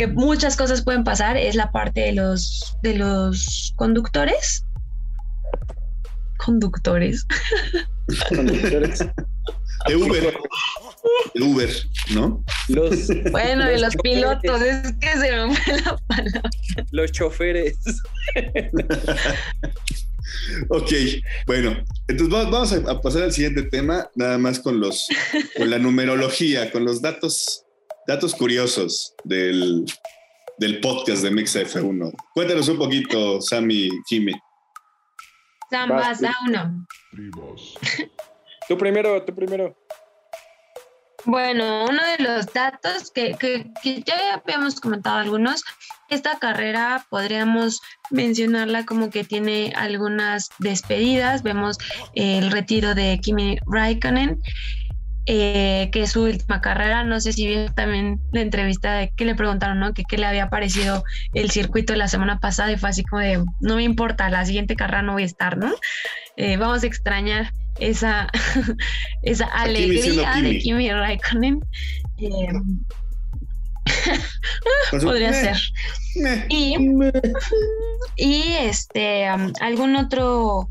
[0.00, 4.64] que muchas cosas pueden pasar es la parte de los, de los conductores.
[6.38, 7.26] Conductores.
[8.30, 9.00] Conductores.
[9.86, 10.38] De Uber.
[11.34, 11.70] De Uber,
[12.14, 12.42] ¿no?
[12.68, 16.50] Los, bueno, de los pilotos, es que se me fue la palabra.
[16.92, 17.76] Los choferes.
[20.70, 20.92] ok,
[21.46, 21.76] bueno,
[22.08, 25.06] entonces vamos a pasar al siguiente tema, nada más con los
[25.58, 27.66] con la numerología, con los datos
[28.10, 29.84] datos curiosos del,
[30.58, 32.12] del podcast de Mix F1.
[32.34, 34.32] Cuéntanos un poquito, Sammy Jimmy.
[35.70, 36.86] Sam, vas a uno.
[38.68, 39.76] tú primero, tú primero.
[41.24, 45.62] Bueno, uno de los datos que, que, que, ya habíamos comentado algunos,
[46.08, 51.44] esta carrera podríamos mencionarla como que tiene algunas despedidas.
[51.44, 51.78] Vemos
[52.14, 54.42] el retiro de Kimi Raikkonen
[55.26, 57.04] eh, que es su última carrera.
[57.04, 59.92] No sé si vio también la entrevista de que le preguntaron, ¿no?
[59.92, 61.04] Que qué le había parecido
[61.34, 64.76] el circuito la semana pasada y fue así como de, no me importa, la siguiente
[64.76, 65.72] carrera no voy a estar, ¿no?
[66.36, 68.28] Eh, vamos a extrañar esa,
[69.22, 71.60] esa alegría de Kimi Raikkonen.
[72.18, 72.48] Eh,
[75.02, 75.56] podría ser.
[76.48, 76.76] Y,
[78.16, 80.70] y este, um, algún otro,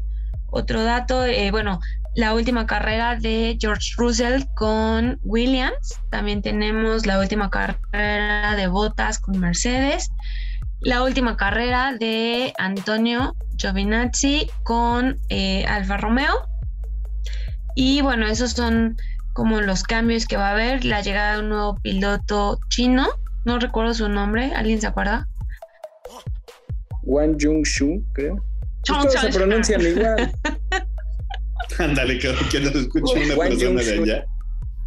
[0.49, 1.79] otro dato, bueno,
[2.19, 5.97] la última carrera de George Russell con Williams.
[6.11, 10.11] También tenemos la última carrera de Bottas con Mercedes.
[10.81, 16.45] La última carrera de Antonio Giovinazzi con eh, Alfa Romeo.
[17.75, 18.97] Y bueno, esos son
[19.31, 20.83] como los cambios que va a haber.
[20.83, 23.07] La llegada de un nuevo piloto chino.
[23.45, 24.51] No recuerdo su nombre.
[24.53, 25.25] ¿Alguien se acuerda?
[27.03, 28.43] Wang Jung-shu, creo.
[28.83, 30.33] Todos se pronuncian igual.
[31.77, 34.25] Ándale, que, que nos escuche una persona de allá.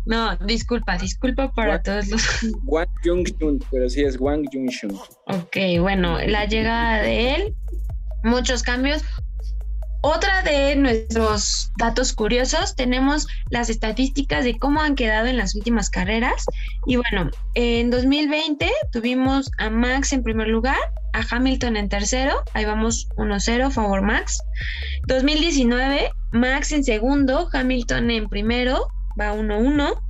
[0.04, 2.22] No, disculpa, disculpa para todos los.
[2.64, 4.98] Wang Jung-shun, pero sí es Wang Jung-shun.
[5.26, 7.54] Ok, bueno, la llegada de él,
[8.24, 9.02] muchos cambios.
[10.04, 15.90] Otra de nuestros datos curiosos, tenemos las estadísticas de cómo han quedado en las últimas
[15.90, 16.44] carreras.
[16.86, 20.78] Y bueno, en 2020 tuvimos a Max en primer lugar,
[21.12, 24.42] a Hamilton en tercero, ahí vamos 1-0, favor Max.
[25.06, 30.00] 2019, Max en segundo, Hamilton en primero, va 1-1.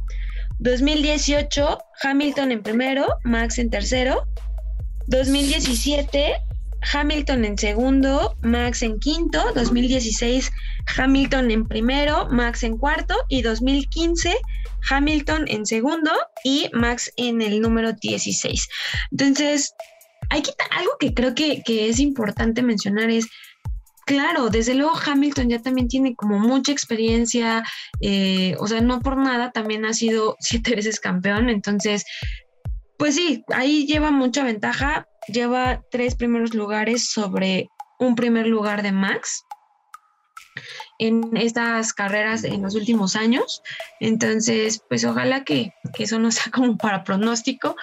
[0.59, 4.27] 2018, Hamilton en primero, Max en tercero.
[5.09, 6.35] 2017,
[6.93, 10.51] Hamilton en segundo, Max en quinto, 2016
[10.97, 14.37] Hamilton en primero, Max en cuarto y 2015
[14.91, 16.11] Hamilton en segundo
[16.45, 18.69] y Max en el número 16.
[19.13, 19.75] Entonces,
[20.31, 23.27] hay algo que creo que, es importante mencionar es,
[24.05, 27.65] claro, desde luego Hamilton ya también tiene como mucha experiencia,
[28.01, 32.05] eh, o sea, no por nada, también ha sido siete veces campeón, entonces,
[32.99, 38.93] pues sí, ahí lleva mucha ventaja, lleva tres primeros lugares sobre un primer lugar de
[38.93, 39.45] Max
[40.99, 43.63] en estas carreras en los últimos años.
[44.01, 47.77] Entonces, pues ojalá que, eso no sea como para pronóstico,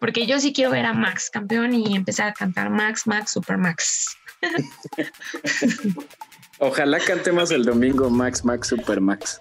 [0.00, 3.58] porque yo sí quiero ver a Max campeón y empezar a cantar Max, Max, Super
[3.58, 4.16] Max.
[6.58, 9.40] Ojalá cantemos el domingo Max, Max, Super Max.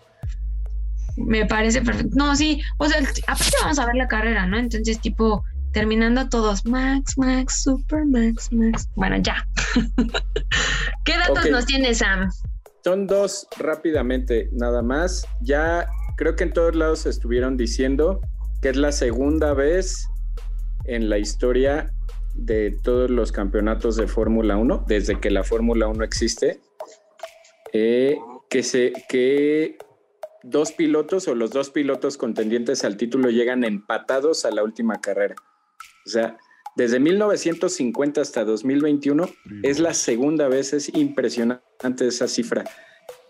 [1.18, 2.16] Me parece perfecto.
[2.16, 4.58] No, sí, o sea, aparte vamos a ver la carrera, ¿no?
[4.58, 8.88] Entonces, tipo, terminando todos, Max, Max, Super Max, Max.
[8.96, 9.48] Bueno, ya.
[11.06, 12.30] ¿Qué datos nos tiene Sam?
[12.84, 15.28] Son dos rápidamente, nada más.
[15.42, 15.88] Ya
[16.18, 18.22] creo que en todos lados estuvieron diciendo
[18.62, 20.08] que es la segunda vez
[20.86, 21.92] en la historia
[22.34, 26.62] de todos los campeonatos de Fórmula 1, desde que la Fórmula 1 existe,
[27.74, 28.18] eh,
[28.50, 29.78] que, se, que
[30.44, 35.36] dos pilotos o los dos pilotos contendientes al título llegan empatados a la última carrera.
[36.06, 36.38] O sea,
[36.76, 39.30] desde 1950 hasta 2021
[39.64, 42.64] es la segunda vez, es impresionante esa cifra.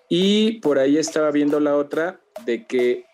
[0.09, 3.05] Y por ahí estaba viendo la otra de que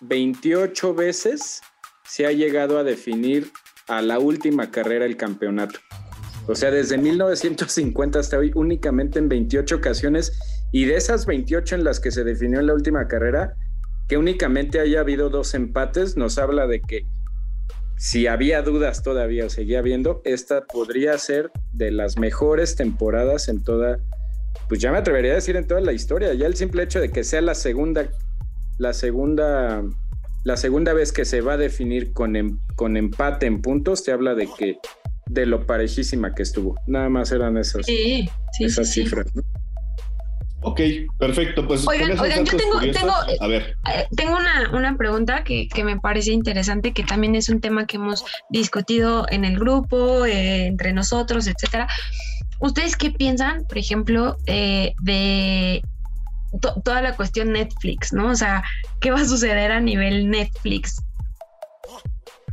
[0.00, 1.60] 28 veces
[2.04, 3.52] se ha llegado a definir
[3.88, 5.78] a la última carrera el campeonato.
[6.48, 10.38] O sea, desde 1950 hasta hoy, únicamente en 28 ocasiones,
[10.72, 13.56] y de esas 28 en las que se definió en la última carrera,
[14.08, 17.06] que únicamente haya habido dos empates, nos habla de que
[17.96, 23.64] si había dudas todavía o seguía habiendo, esta podría ser de las mejores temporadas en
[23.64, 23.98] toda,
[24.68, 26.34] pues ya me atrevería a decir en toda la historia.
[26.34, 28.08] Ya el simple hecho de que sea la segunda,
[28.78, 29.82] la segunda,
[30.46, 34.12] la segunda vez que se va a definir con, em, con empate en puntos, te
[34.12, 34.78] habla de que
[35.28, 36.76] de lo parejísima que estuvo.
[36.86, 37.84] Nada más eran esas,
[38.60, 39.26] esas cifras.
[40.62, 40.80] Ok,
[41.18, 41.66] perfecto.
[41.66, 43.76] Pues oigan, oigan yo tengo, tengo, a ver.
[43.92, 47.88] Eh, tengo una, una pregunta que, que, me parece interesante, que también es un tema
[47.88, 51.88] que hemos discutido en el grupo, eh, entre nosotros, etcétera.
[52.60, 55.82] ¿Ustedes qué piensan, por ejemplo, eh, de
[56.84, 58.30] toda la cuestión Netflix, ¿no?
[58.30, 58.62] O sea,
[59.00, 61.02] ¿qué va a suceder a nivel Netflix?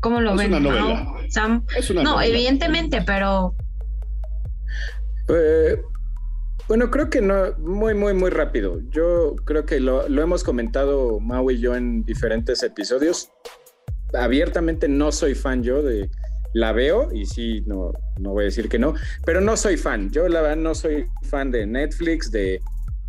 [0.02, 0.52] ¿Cómo lo ven?
[0.62, 1.16] ¿no?
[1.30, 1.66] Sam?
[2.04, 3.56] no, evidentemente, pero...
[6.68, 8.82] Bueno, creo que no, muy, muy, muy rápido.
[8.90, 13.30] Yo creo que lo, hemos comentado Mau y yo en diferentes episodios.
[14.14, 16.10] Abiertamente no soy fan yo de,
[16.54, 18.94] la veo y sí, no, no voy a decir que no,
[19.26, 20.12] pero no soy fan.
[20.12, 22.62] Yo la verdad no soy fan de Netflix, de,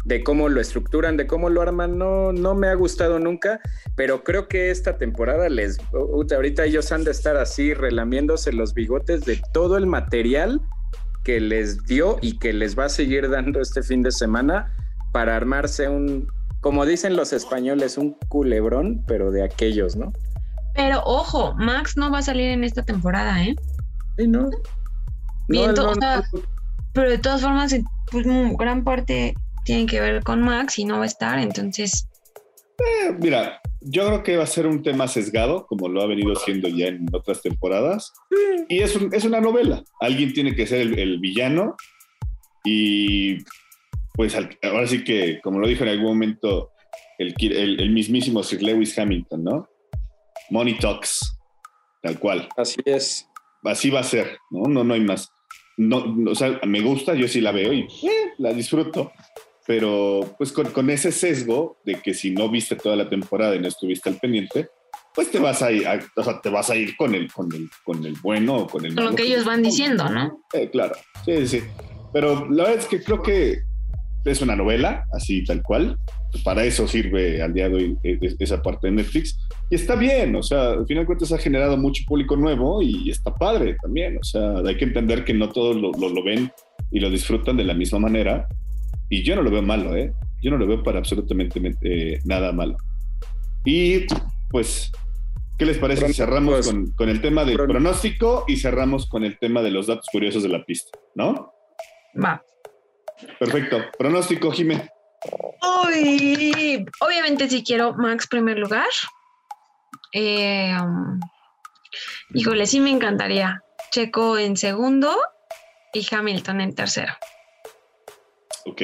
[0.04, 3.60] de cómo lo estructuran, de cómo lo arman, no, no me ha gustado nunca,
[3.96, 9.24] pero creo que esta temporada les, ahorita ellos han de estar así relamiéndose los bigotes
[9.24, 10.60] de todo el material
[11.24, 14.72] que les dio y que les va a seguir dando este fin de semana
[15.12, 16.28] para armarse un,
[16.60, 20.12] como dicen los españoles, un culebrón, pero de aquellos, ¿no?
[20.74, 23.54] Pero ojo, Max no va a salir en esta temporada, ¿eh?
[24.18, 24.50] Sí, no.
[25.48, 25.72] Bien,
[26.92, 27.74] pero de todas formas,
[28.10, 28.26] pues
[28.58, 29.34] gran parte
[29.64, 32.08] tiene que ver con Max y no va a estar, entonces.
[32.78, 36.34] Eh, mira, yo creo que va a ser un tema sesgado, como lo ha venido
[36.34, 38.12] siendo ya en otras temporadas.
[38.68, 39.84] Y es, es una novela.
[40.00, 41.76] Alguien tiene que ser el, villano.
[42.64, 43.38] Y
[44.14, 46.70] pues ahora sí que, como lo dijo en algún momento
[47.18, 49.68] el, el, mismísimo Sir Lewis Hamilton, ¿no?
[50.50, 51.38] Money talks,
[52.02, 52.48] tal cual.
[52.56, 53.28] Así es.
[53.64, 54.62] Así va a ser, ¿no?
[54.68, 55.30] No, no hay más.
[55.76, 59.12] No, o sea, me gusta, yo sí la veo y eh, la disfruto
[59.66, 63.68] pero pues con, ese sesgo de que si no viste toda la temporada y no
[63.68, 64.68] estuviste al pendiente,
[65.14, 65.86] pues te vas a ir,
[66.16, 68.84] o sea, te vas a ir con el, con el, con el bueno o con
[68.84, 70.44] el Con lo que ellos van diciendo, ¿no?
[70.52, 70.94] Eh, claro,
[71.24, 71.62] sí, sí.
[72.12, 73.62] Pero la verdad es que creo que
[74.24, 75.98] es una novela, así tal cual.
[76.42, 79.38] Para eso sirve al día de hoy e, e, esa parte de Netflix.
[79.70, 83.08] Y está bien, o sea, al final de cuentas ha generado mucho público nuevo y
[83.08, 84.18] está padre también.
[84.18, 86.50] O sea, hay que entender que no todos lo, lo ven
[86.90, 88.48] y lo disfrutan de la misma manera
[89.08, 90.12] y yo no lo veo malo, ¿eh?
[90.42, 92.76] Yo no lo veo para absolutamente eh, nada malo.
[93.64, 94.06] Y
[94.50, 94.92] pues,
[95.58, 99.62] ¿qué les parece si cerramos con, el tema del pronóstico y cerramos con el tema
[99.62, 101.52] de los datos curiosos de la pista, ¿no?
[102.22, 102.42] Va.
[103.38, 103.78] Perfecto.
[103.98, 104.88] Pronóstico, Jimé.
[105.86, 108.88] Uy, obviamente si quiero Max primer lugar.
[110.12, 111.18] Eh, um,
[112.34, 113.62] híjole, sí me encantaría.
[113.90, 115.16] Checo en segundo
[115.92, 117.14] y Hamilton en tercero.
[118.66, 118.82] Ok.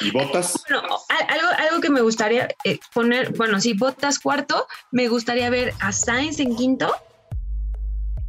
[0.00, 0.62] ¿Y botas?
[0.68, 0.98] Bueno,
[1.28, 5.92] algo, algo que me gustaría eh, poner, bueno, si botas cuarto, me gustaría ver a
[5.92, 6.92] Sainz en quinto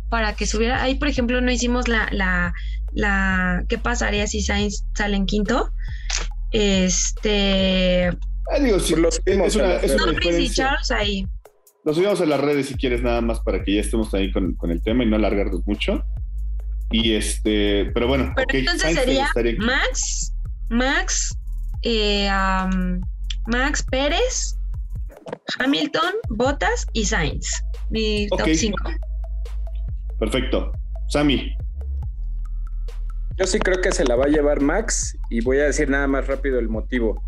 [0.10, 0.84] para que subiera.
[0.84, 2.54] Ahí, por ejemplo, no hicimos la, la,
[2.92, 5.72] la ¿qué pasaría si Sainz sale en quinto?
[6.52, 8.10] Este.
[8.52, 9.96] Ah, digo, si los es una, es
[10.40, 11.26] y Charles ahí.
[11.84, 14.54] Nos subimos a las redes si quieres nada más para que ya estemos ahí con,
[14.56, 16.06] con el tema y no alargarnos mucho.
[16.94, 18.32] Y este, pero bueno.
[18.36, 19.28] Pero entonces sería
[19.58, 20.32] Max,
[20.70, 21.36] Max,
[21.82, 22.30] eh,
[23.48, 24.58] Max Pérez,
[25.60, 27.48] Hamilton, Bottas y Sainz.
[27.90, 28.78] Mi top 5.
[30.20, 30.72] Perfecto.
[31.10, 31.58] Sammy.
[33.38, 36.06] Yo sí creo que se la va a llevar Max y voy a decir nada
[36.08, 37.20] más rápido el motivo.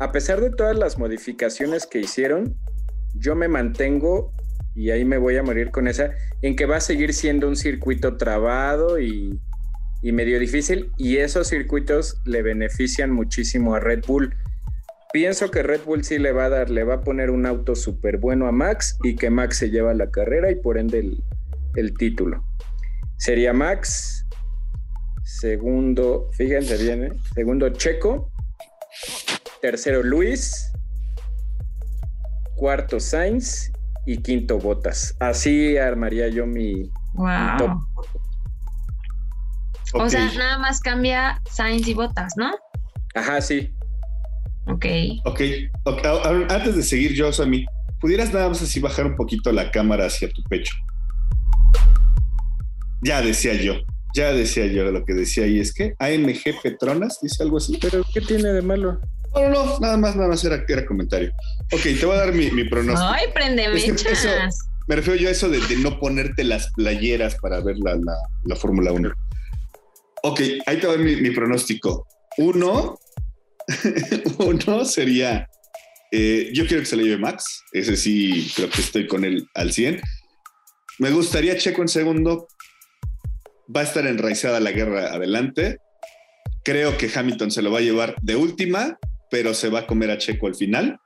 [0.00, 2.56] A pesar de todas las modificaciones que hicieron,
[3.14, 4.32] yo me mantengo
[4.74, 7.56] y ahí me voy a morir con esa, en que va a seguir siendo un
[7.56, 9.40] circuito trabado y,
[10.02, 14.34] medio difícil, y esos circuitos le benefician muchísimo a Red Bull.
[15.12, 17.74] Pienso que Red Bull sí le va a dar, le va a poner un auto
[17.74, 21.22] súper bueno a Max y que Max se lleva la carrera y por ende el,
[21.76, 22.42] el título.
[23.18, 24.26] Sería Max,
[25.22, 27.12] segundo, fíjense bien, ¿eh?
[27.34, 28.32] segundo Checo,
[29.60, 30.72] tercero Luis,
[32.56, 33.71] cuarto Sainz
[34.06, 35.16] y quinto botas.
[35.20, 36.90] Así armaría yo mi,
[37.58, 37.78] top.
[39.94, 42.50] O sea, nada más cambia Sainz y botas, ¿no?
[43.14, 43.72] Ajá, sí.
[44.66, 44.86] Ok.
[45.24, 45.40] Ok.
[46.48, 47.64] Antes de seguir, yo, mí
[48.00, 50.74] ¿pudieras nada más así bajar un poquito la cámara hacia tu pecho?
[53.02, 53.74] Ya decía yo,
[54.14, 57.78] ya decía yo lo que decía ahí es que AMG Petronas dice algo así.
[57.80, 59.00] Pero ¿qué tiene de malo?
[59.34, 61.32] No, no, no, nada más, nada más era, era comentario.
[61.72, 63.10] Ok, te voy a dar mi, mi pronóstico.
[63.10, 63.68] Ay, prende
[64.88, 67.98] me refiero yo a eso de, no ponerte las playeras para ver la,
[68.44, 69.12] la, Fórmula 1.
[70.24, 72.06] Ok, ahí te voy a dar mi, pronóstico.
[72.38, 72.98] Uno,
[74.38, 75.48] uno sería,
[76.10, 79.46] eh, yo quiero que se le lleve Max, ese sí creo que estoy con él
[79.54, 80.00] al 100.
[80.98, 82.48] Me gustaría Checo en segundo,
[83.74, 85.78] va a estar enraizada la guerra adelante.
[86.64, 88.98] Creo que Hamilton se lo va a llevar de última
[89.32, 91.00] pero se va a comer a Checo al final.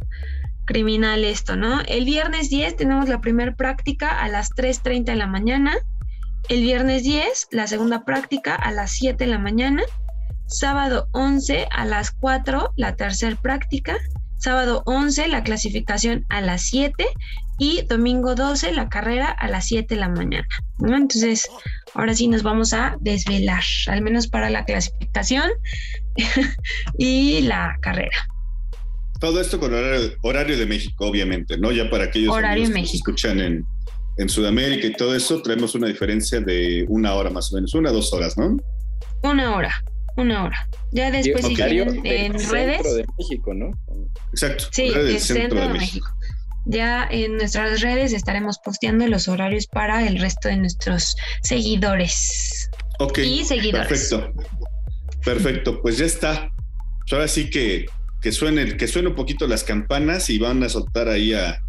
[0.66, 1.82] criminal esto, ¿no?
[1.88, 5.74] El viernes 10 tenemos la primera práctica a las 3.30 de la mañana.
[6.50, 9.84] El viernes 10, la segunda práctica a las 7 de la mañana.
[10.48, 13.98] Sábado 11 a las 4, la tercera práctica.
[14.38, 17.06] Sábado 11, la clasificación a las 7.
[17.60, 20.48] Y domingo 12, la carrera a las 7 de la mañana.
[20.80, 21.48] Entonces,
[21.94, 25.50] ahora sí nos vamos a desvelar, al menos para la clasificación
[26.98, 28.18] y la carrera.
[29.24, 31.72] Todo esto con horario, de México, obviamente, ¿no?
[31.72, 33.66] Ya para aquellos que escuchan en,
[34.18, 37.90] en Sudamérica y todo eso, traemos una diferencia de una hora más o menos, una
[37.92, 38.58] dos horas, ¿no?
[39.24, 39.82] Una hora,
[40.18, 40.70] una hora.
[40.92, 42.82] Ya después si quieren en redes.
[42.82, 43.72] Centro de México, ¿no?
[44.34, 44.66] Exacto.
[44.74, 46.08] Sí, el centro, de, México.
[46.66, 52.70] Ya en nuestras redes estaremos posteando los horarios para el resto de nuestros seguidores.
[53.00, 53.20] Ok.
[53.20, 53.88] Y seguidores.
[53.88, 54.34] Perfecto.
[55.24, 56.52] Perfecto, pues ya está.
[57.10, 57.86] Ahora sí que
[58.24, 61.60] que suene, que suene un poquito las campanas y van a soltar ahí a,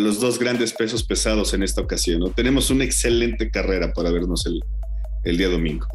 [0.00, 2.32] los dos grandes pesos pesados en esta ocasión.
[2.34, 5.86] Tenemos una excelente carrera para vernos el, día domingo.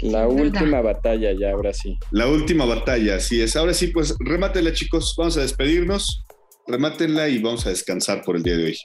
[0.00, 1.96] La última batalla ya, ahora sí.
[2.10, 3.56] La última batalla, así es.
[3.56, 6.26] Ahora sí, pues remátenla chicos, vamos a despedirnos,
[6.66, 8.78] remátenla y vamos a descansar por el día de hoy.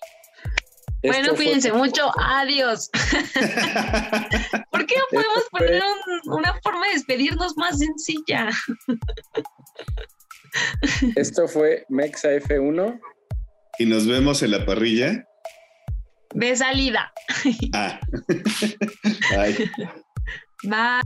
[1.03, 2.11] Bueno, cuídense mucho.
[2.19, 2.89] Adiós.
[4.71, 5.83] ¿Por qué no podemos poner
[6.25, 8.49] una forma de despedirnos más sencilla?
[11.15, 12.99] Esto fue Mexa F1.
[13.79, 15.25] Y nos vemos en la parrilla.
[16.33, 17.11] De salida.
[17.73, 17.99] Ah.
[19.31, 19.71] Bye.
[20.63, 21.01] Bye.